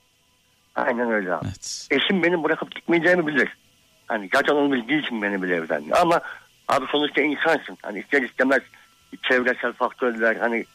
[0.88, 1.46] Aynen öyle abi.
[1.46, 1.88] Evet.
[1.92, 3.58] Eşim benim bırakıp gitmeyeceğimi bilir.
[4.08, 5.94] Hani zaten onu bildiği için beni bile evlendi.
[5.96, 6.22] Ama
[6.68, 7.78] abi sonuçta insansın.
[7.82, 8.62] Hani ister istemez
[9.24, 10.66] çevresel faktörler hani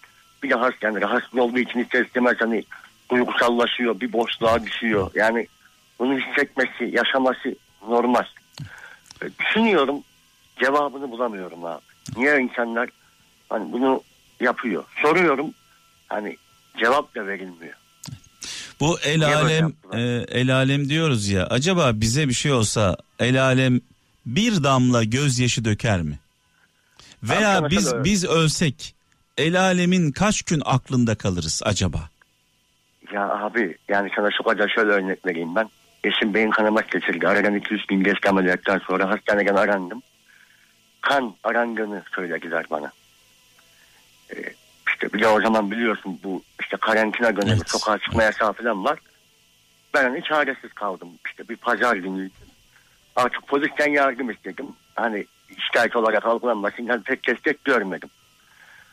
[0.42, 2.64] bir de hasta yani rahatsız olduğu için ister istemez hani
[3.10, 5.10] duygusallaşıyor, bir boşluğa düşüyor.
[5.14, 5.46] Yani
[5.98, 7.54] bunu hissetmesi, yaşaması
[7.88, 8.24] normal.
[9.22, 9.96] E, Düşünüyorum,
[10.60, 11.80] cevabını bulamıyorum abi.
[12.16, 12.88] Niye insanlar
[13.48, 14.02] hani bunu
[14.40, 14.84] yapıyor?
[15.02, 15.50] Soruyorum,
[16.08, 16.36] hani
[16.76, 17.74] cevap da verilmiyor.
[18.84, 21.46] Bu el Niye alem e, el alem diyoruz ya.
[21.46, 23.80] Acaba bize bir şey olsa el alem
[24.26, 26.18] bir damla gözyaşı döker mi?
[27.22, 28.94] Veya Abi, biz mesela- biz ölsek
[29.38, 32.10] el alemin kaç gün aklında kalırız acaba?
[33.12, 35.70] Ya abi yani sana şu kadar şöyle örnek vereyim ben.
[36.04, 37.28] Eşim beyin kanaması geçirdi.
[37.28, 40.02] Aradan 200 gün geçti ameliyattan sonra hastaneden arandım.
[41.00, 42.92] Kan arandığını söylediler bana.
[44.36, 44.54] Ee,
[44.94, 48.84] işte bir de o zaman biliyorsun bu işte karantina dönemi Evet, sokağa çıkma yasağı falan
[48.84, 48.98] var.
[49.94, 51.08] Ben hani çaresiz kaldım.
[51.26, 52.30] İşte bir pazar günü
[53.16, 54.66] artık polisten yardım istedim.
[54.94, 55.26] Hani
[55.58, 56.86] şikayet olarak algılanmasın.
[56.86, 58.08] Hani pek destek görmedim.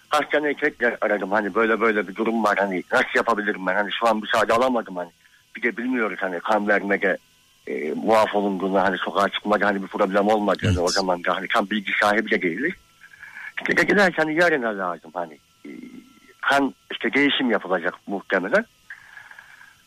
[0.10, 1.32] Hastaneyi tekrar aradım.
[1.32, 2.58] Hani böyle böyle bir durum var.
[2.58, 3.76] Hani nasıl yapabilirim ben?
[3.76, 5.10] Hani şu an müsaade alamadım hani.
[5.56, 7.18] Bir de bilmiyoruz hani kan vermede
[7.68, 10.80] e, muaf olunduğunu hani sokağa çıkmada hani bir problem olmadığını Evet.
[10.80, 12.74] o zaman da hani tam bilgi sahibi de değiliz.
[13.62, 15.38] İşte dediler ki hani yarına lazım hani
[16.42, 18.66] kan işte değişim yapılacak muhtemelen.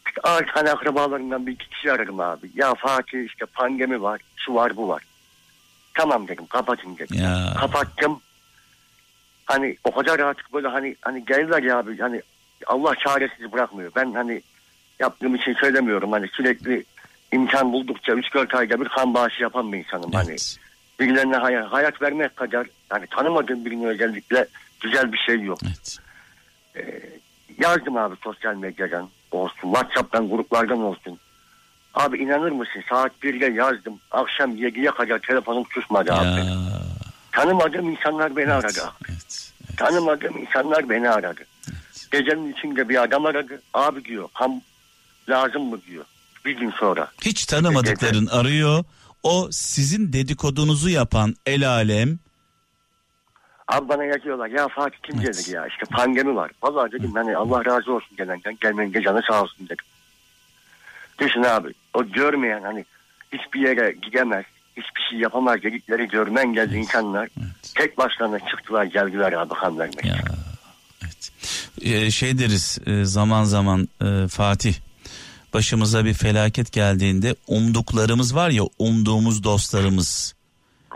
[0.07, 2.51] İşte artık hani akrabalarından bir iki kişi aradım abi.
[2.55, 5.03] Ya Fatih işte pandemi var, şu var bu var.
[5.95, 7.23] Tamam dedim kapatın dedim.
[7.23, 7.55] Ya.
[7.61, 8.21] Kapattım.
[9.45, 12.23] Hani o kadar artık böyle hani hani geldiler ya abi hani
[12.67, 13.93] Allah çaresiz bırakmıyor.
[13.97, 14.43] Ben hani
[14.99, 16.85] yaptığım için söylemiyorum hani sürekli
[17.33, 20.31] imkan buldukça 3-4 ayda bir kan bağışı yapan bir insanım hani.
[20.31, 20.59] Evet.
[21.01, 24.47] Birilerine hayat, hayat vermek kadar yani tanımadığım birine özellikle
[24.85, 25.59] güzel bir şey yok.
[25.65, 25.99] Evet.
[27.59, 31.19] Yazdım abi sosyal medyadan olsun, Whatsapp'tan gruplardan olsun.
[31.95, 33.99] Abi inanır mısın saat 1'de yazdım.
[34.11, 36.41] Akşam 7'ye kadar telefonum susmadı abi.
[36.47, 36.57] Ya.
[37.33, 38.65] Tanımadığım insanlar beni Evet.
[38.65, 38.93] aradı.
[39.11, 39.51] Evet.
[39.69, 39.79] evet.
[39.79, 41.41] Tanımadığım insanlar beni aradı.
[42.13, 43.63] Gecenin içinde bir adam aradı.
[43.75, 44.63] Abi diyor kan
[45.29, 46.05] lazım mı diyor.
[46.45, 47.09] Bir gün sonra.
[47.25, 48.85] Hiç tanımadıkların arıyor.
[49.23, 52.19] O sizin dedikodunuzu yapan el alem
[53.69, 55.27] Abi bana yazıyorlar ya Fatih kim Evet.
[55.35, 56.51] gelir ya işte pandemi var.
[56.63, 59.85] Vallahi dedim hani Allah razı olsun gelenden gelmenin de canı sağ olsun dedim.
[61.19, 62.85] Düşün abi o görmeyen hani
[63.33, 64.45] hiçbir yere gidemez
[64.77, 67.75] hiçbir şey yapamaz dedikleri görmen geldi insanlar Evet.
[67.75, 70.09] tek başlarına çıktılar geldiler abi kan vermeye.
[70.09, 70.25] Ya.
[71.03, 71.31] Evet.
[71.83, 74.75] e, şey deriz e, zaman zaman e, Fatih
[75.55, 80.35] başımıza bir felaket geldiğinde umduklarımız var ya umduğumuz dostlarımız.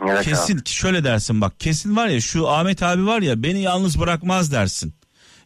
[0.07, 0.69] Evet kesin abi.
[0.69, 4.95] şöyle dersin bak kesin var ya şu Ahmet abi var ya beni yalnız bırakmaz dersin.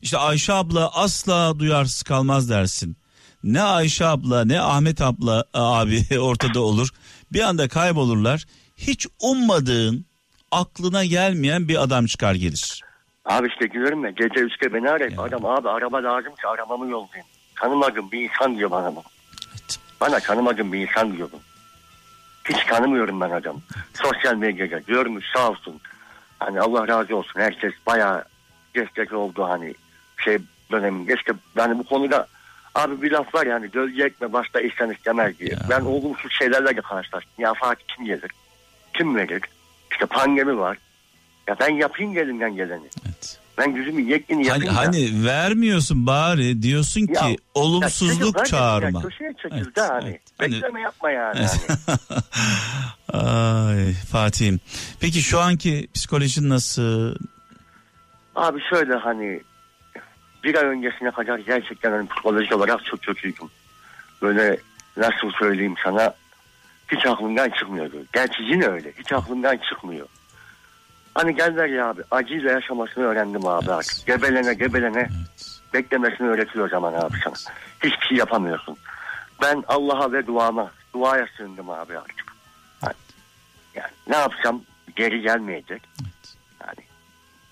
[0.02, 2.96] İşte Ayşe abla asla duyarsız kalmaz dersin.
[3.44, 6.88] Ne Ayşe abla ne Ahmet abla abi ortada olur.
[7.32, 8.44] Bir anda kaybolurlar.
[8.76, 10.06] Hiç ummadığın
[10.50, 12.80] aklına gelmeyen bir adam çıkar gelir.
[13.24, 15.22] Abi işte diyorum ya gece üçte beni arayıp Ya.
[15.22, 17.26] adam abi araba lazım ki arabamı yollayayım.
[17.60, 19.02] Tanımadığım bir insan diyor bana bu.
[19.50, 19.78] Evet.
[20.00, 21.40] Bana tanımadığım bir insan diyor bu.
[22.52, 23.60] Hiç tanımıyorum ben adam.
[23.94, 25.80] Sosyal medyada görmüş sağ olsun.
[26.38, 28.24] Hani Allah razı olsun herkes bayağı
[28.74, 29.74] destek oldu hani
[30.24, 30.38] şey
[30.70, 31.14] döneminde.
[31.14, 32.26] İşte yani bu konuda
[32.74, 35.50] abi bir laf var yani gölge etme başta ihsan istemez diye.
[35.50, 35.58] Ya.
[35.70, 37.32] Ben olumsuz şeylerle de karşılaştım.
[37.38, 38.30] Ya Fatih kim gelir?
[38.94, 39.42] Kim verir?
[39.90, 40.78] İşte pandemi var.
[41.48, 42.86] Ya ben yapayım elimden geleni.
[43.06, 43.41] Evet.
[43.58, 44.78] Ben yüzümü yekini Hani, yapayım da.
[44.78, 49.00] hani vermiyorsun bari diyorsun ki Ya, Ya olumsuzluk çocuk çağırma.
[49.02, 50.08] Ya, köşeye çekildi Evet, hani.
[50.08, 50.20] evet.
[50.38, 51.46] Hani- Bekleme yapma yani.
[51.46, 51.98] Hani.
[53.26, 54.60] Ay Fatih'im.
[55.00, 57.14] Peki şu anki psikolojin nasıl?
[58.36, 59.40] Abi şöyle hani
[60.44, 63.48] bir ay öncesine kadar gerçekten hani psikolojik olarak çok kötüydüm.
[64.22, 64.56] Böyle
[64.96, 66.14] nasıl söyleyeyim sana
[66.92, 67.96] hiç aklımdan çıkmıyordu.
[68.12, 68.92] Gerçi yine öyle.
[68.98, 70.06] Hiç aklımdan çıkmıyor.
[71.14, 73.74] Hani geldiler ya abi acıyla yaşamasını öğrendim abi Evet.
[73.78, 74.06] artık.
[74.06, 75.58] Gebelene gebelene Evet.
[75.74, 77.34] beklemesini öğretiyor zaman abi sana.
[77.84, 78.76] Hiçbir şey yapamıyorsun.
[79.42, 82.32] Ben Allah'a ve duama, duaya sığındım abi artık.
[82.82, 82.94] Yani,
[83.74, 84.62] yani ne yapsam
[84.96, 85.82] geri gelmeyecek.
[86.02, 86.34] Evet.
[86.66, 86.86] Yani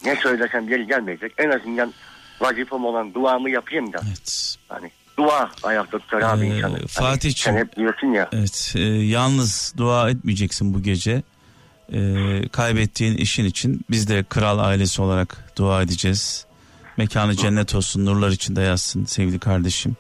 [0.05, 1.33] ne söylesem geri gelmeyecek.
[1.39, 1.93] En azından
[2.41, 4.01] vazifem olan duamı yapayım da.
[4.09, 4.57] Evet.
[4.69, 6.73] Hani dua ayakta tutar abi Ee, insanı.
[6.73, 8.29] Hani Fatih'ciğim- sen hep diyorsun ya.
[8.33, 11.23] Evet, e, yalnız dua etmeyeceksin bu gece.
[11.93, 16.47] E, kaybettiğin işin için biz de kral ailesi olarak dua edeceğiz.
[16.97, 19.97] Mekanı cennet olsun, nurlar içinde yazsın sevgili kardeşim.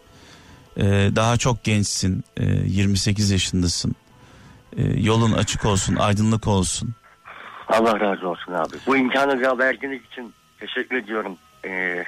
[0.77, 0.85] E,
[1.17, 3.95] daha çok gençsin, e, 28 yaşındasın.
[4.77, 6.95] E, yolun açık olsun, aydınlık olsun.
[7.69, 8.77] Allah razı olsun abi.
[8.87, 11.37] Bu imkanı da verdiğiniz için teşekkür ediyorum.
[11.65, 12.05] Ee,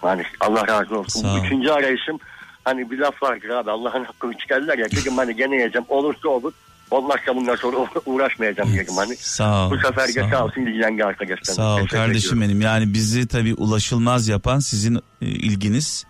[0.00, 1.20] hani Allah razı olsun.
[1.20, 1.44] Sağ ol.
[1.44, 2.18] Üçüncü arayışım
[2.64, 4.86] hani bir laf vardır abi Allah'ın hakkı üç geldiler ya.
[4.90, 5.86] Dedim hani gene yiyeceğim.
[5.88, 6.52] Olursa olur.
[6.90, 7.76] Olmazsa bundan sonra
[8.06, 9.16] uğraşmayacağım dedim hani.
[9.16, 9.70] Sağ ol.
[9.70, 10.30] Bu sefer de sağ ol.
[10.30, 11.54] sağ olsun ilgilendi arkadaşlar.
[11.54, 12.42] Sağ ol Teşekkür kardeşim ediyorum.
[12.42, 12.60] benim.
[12.60, 16.04] Yani bizi tabii ulaşılmaz yapan sizin e, ilginiz.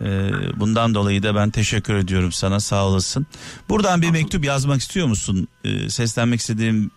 [0.00, 0.06] E,
[0.60, 3.26] bundan dolayı da ben teşekkür ediyorum sana sağ olasın.
[3.68, 5.48] Buradan bir mektup yazmak istiyor musun?
[5.64, 6.90] E, seslenmek istediğim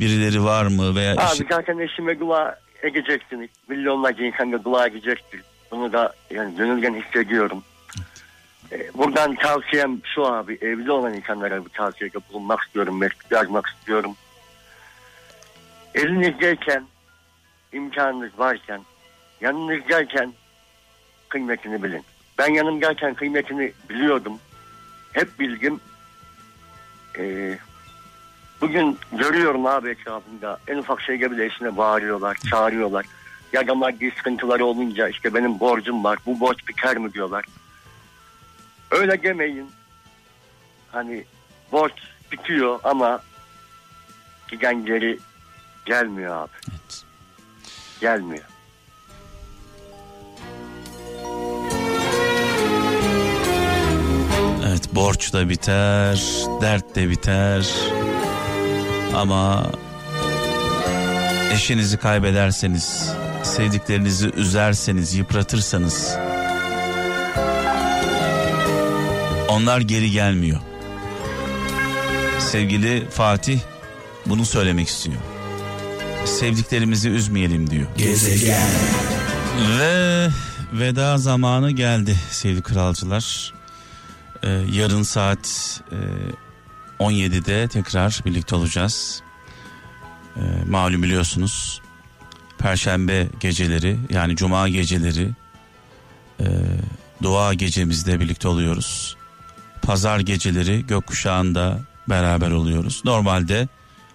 [0.00, 3.48] birileri var mı veya Abi eşi- zaten eşime dua edeceksiniz.
[3.68, 5.40] Milyonlarca insan da dua edecektir.
[5.70, 7.62] Bunu da yani gönülden hissediyorum.
[8.74, 10.58] Ee, buradan tavsiyem şu abi.
[10.60, 12.98] Evli olan insanlara bir tavsiyede bulunmak istiyorum.
[12.98, 14.16] Mektup yazmak istiyorum.
[15.94, 16.84] Elinizdeyken,
[17.72, 18.80] imkanınız varken,
[19.40, 20.32] yanınızdayken
[21.28, 22.02] kıymetini bilin.
[22.38, 24.38] Ben yanımdayken kıymetini biliyordum.
[25.12, 25.80] Hep bildim.
[27.18, 27.58] Ee,
[28.60, 33.06] Bugün görüyorum abi etrafımda en ufak şeyde bile eşine bağırıyorlar, çağırıyorlar.
[33.52, 37.44] Ya da maddi sıkıntıları olunca işte benim borcum var, bu borç biter mi diyorlar.
[38.94, 39.70] Öyle demeyin.
[40.92, 41.24] Hani
[41.72, 41.92] borç
[42.32, 43.22] bitiyor ama
[44.48, 45.18] giden geri
[45.84, 46.50] gelmiyor abi.
[46.70, 47.04] Evet.
[48.00, 48.44] Gelmiyor.
[54.68, 56.22] Evet borç da biter,
[56.60, 57.66] dert de biter.
[59.14, 59.70] Ama
[61.52, 63.12] eşinizi kaybederseniz,
[63.42, 66.16] sevdiklerinizi üzerseniz, yıpratırsanız
[69.54, 70.60] onlar geri gelmiyor.
[72.38, 73.60] Sevgili Fatih
[74.26, 75.16] bunu söylemek istiyor.
[76.24, 77.86] Sevdiklerimizi üzmeyelim diyor.
[79.78, 80.28] Ve
[80.72, 83.52] veda zamanı geldi sevgili kralcılar.
[84.42, 89.22] Ee, yarın saat e, 17'de tekrar birlikte olacağız.
[90.36, 91.80] Ee, malum biliyorsunuz.
[92.58, 95.30] Perşembe geceleri yani cuma geceleri
[96.40, 96.46] e,
[97.22, 99.16] dua gecemizde birlikte oluyoruz.
[99.86, 103.02] Pazar geceleri gökkuşağında beraber oluyoruz.
[103.04, 103.68] Normalde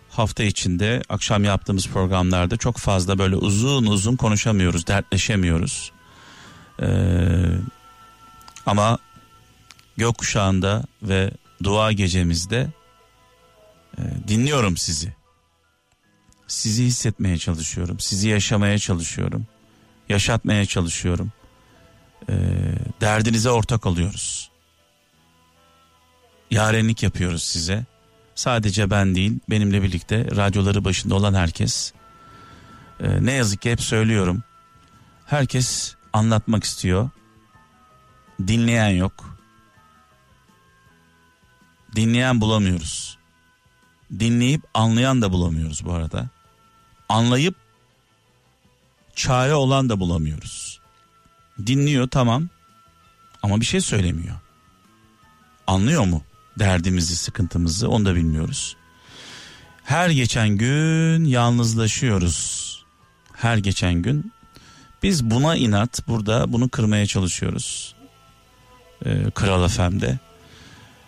[0.10, 5.92] hafta içinde akşam yaptığımız programlarda çok fazla böyle uzun uzun konuşamıyoruz, dertleşemiyoruz.
[6.82, 6.86] Ee,
[8.66, 8.98] ama
[9.98, 11.32] gökkuşağında ve
[11.64, 12.68] dua gecemizde
[13.98, 15.14] e, dinliyorum sizi.
[16.48, 19.48] Sizi hissetmeye çalışıyorum, sizi yaşamaya çalışıyorum,
[20.10, 21.32] yaşatmaya çalışıyorum.
[22.30, 22.34] Ee,
[23.02, 24.50] derdinize ortak oluyoruz.
[26.52, 27.86] Yarenlik yapıyoruz size.
[28.36, 31.94] Sadece ben değil, benimle birlikte radyoları başında olan herkes.
[33.00, 34.44] Ee, ne yazık ki hep söylüyorum.
[35.26, 37.10] Herkes anlatmak istiyor.
[38.48, 39.40] Dinleyen yok.
[41.96, 43.18] Dinleyen bulamıyoruz.
[44.20, 46.30] Dinleyip anlayan da bulamıyoruz bu arada.
[47.10, 47.56] Anlayıp
[49.16, 50.80] çare olan da bulamıyoruz.
[51.66, 52.50] Dinliyor tamam
[53.44, 54.36] ama bir şey söylemiyor.
[55.68, 56.24] Anlıyor mu
[56.60, 58.76] derdimizi, sıkıntımızı onu da bilmiyoruz.
[59.84, 62.70] Her geçen gün yalnızlaşıyoruz.
[63.34, 64.32] Her geçen gün
[65.04, 67.96] biz buna inat burada bunu kırmaya çalışıyoruz.
[69.06, 70.20] Ee, Kral FM'de.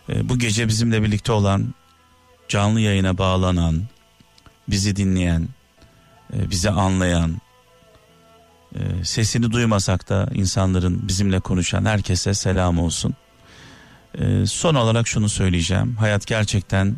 [0.10, 1.74] Ee, bu gece bizimle birlikte olan
[2.48, 3.82] canlı yayına bağlanan,
[4.68, 5.48] bizi dinleyen,
[6.34, 7.42] e, bizi anlayan,
[8.76, 13.16] e, sesini duymasak da insanların bizimle konuşan herkese selam olsun.
[14.20, 15.96] E, son olarak şunu söyleyeceğim.
[15.96, 16.96] Hayat gerçekten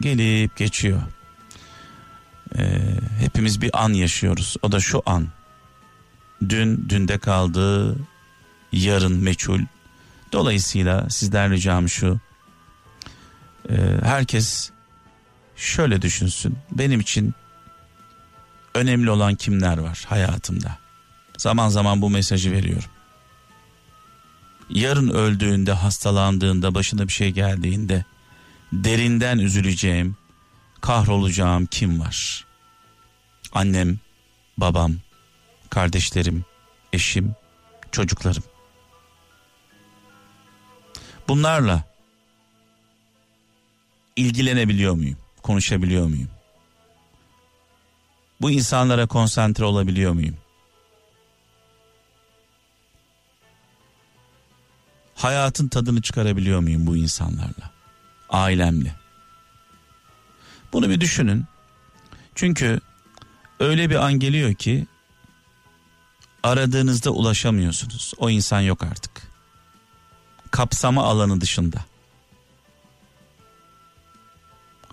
[0.00, 1.02] gelip geçiyor.
[2.58, 2.80] E,
[3.20, 4.56] hepimiz bir an yaşıyoruz.
[4.62, 5.28] O da şu an.
[6.48, 7.96] Dün dünde kaldı,
[8.72, 9.60] yarın meçhul.
[10.32, 12.20] Dolayısıyla sizden ricam şu.
[13.70, 14.70] E, herkes
[15.56, 16.58] şöyle düşünsün.
[16.70, 17.34] Benim için
[18.74, 20.78] önemli olan kimler var hayatımda?
[21.38, 22.90] Zaman zaman bu mesajı veriyorum.
[24.70, 28.04] Yarın öldüğünde, hastalandığında, başına bir şey geldiğinde
[28.72, 30.16] derinden üzüleceğim,
[30.80, 32.46] kahrolacağım kim var?
[33.52, 33.98] Annem,
[34.58, 34.94] babam,
[35.70, 36.44] kardeşlerim,
[36.92, 37.34] eşim,
[37.92, 38.42] çocuklarım.
[41.28, 41.84] Bunlarla
[44.16, 45.16] ilgilenebiliyor muyum?
[45.42, 46.30] Konuşabiliyor muyum?
[48.40, 50.36] Bu insanlara konsantre olabiliyor muyum?
[55.18, 57.70] Hayatın tadını çıkarabiliyor muyum bu insanlarla?
[58.30, 58.94] Ailemle.
[60.72, 61.44] Bunu bir düşünün.
[62.34, 62.80] Çünkü
[63.60, 64.86] öyle bir an geliyor ki
[66.42, 68.12] aradığınızda ulaşamıyorsunuz.
[68.18, 69.22] O insan yok artık.
[70.50, 71.84] Kapsama alanı dışında.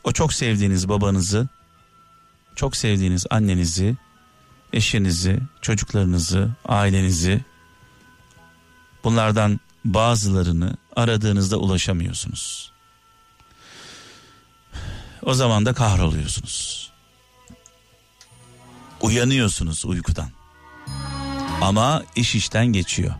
[0.04, 1.48] O çok sevdiğiniz babanızı,
[2.56, 3.96] çok sevdiğiniz annenizi,
[4.74, 7.46] eşinizi, çocuklarınızı, ailenizi
[9.04, 12.72] bunlardan bazılarını aradığınızda ulaşamıyorsunuz.
[15.22, 16.92] O zaman da kahroluyorsunuz.
[19.02, 20.30] Uyanıyorsunuz uykudan.
[21.62, 23.14] Ama iş işten geçiyor.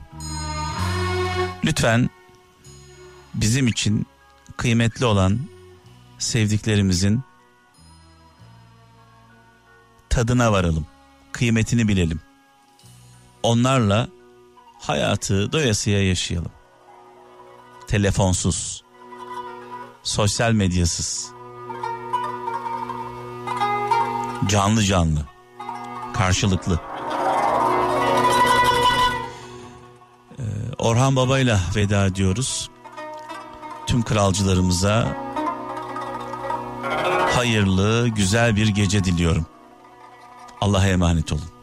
[1.66, 2.10] Lütfen
[3.34, 4.06] bizim için
[4.58, 5.40] kıymetli olan
[6.20, 7.24] sevdiklerimizin
[10.10, 10.86] tadına varalım.
[11.32, 12.22] Kıymetini bilelim.
[13.44, 14.08] Onlarla
[14.80, 16.52] hayatı doyasıya yaşayalım.
[17.88, 18.84] Telefonsuz,
[20.04, 21.32] sosyal medyasız,
[24.48, 25.26] canlı canlı,
[26.14, 26.80] karşılıklı.
[30.40, 30.44] Ee,
[30.78, 32.70] Orhan Baba'yla veda ediyoruz.
[33.88, 35.18] Tüm kralcılarımıza
[37.36, 39.46] hayırlı, güzel bir gece diliyorum.
[40.62, 41.55] Allah'a emanet olun.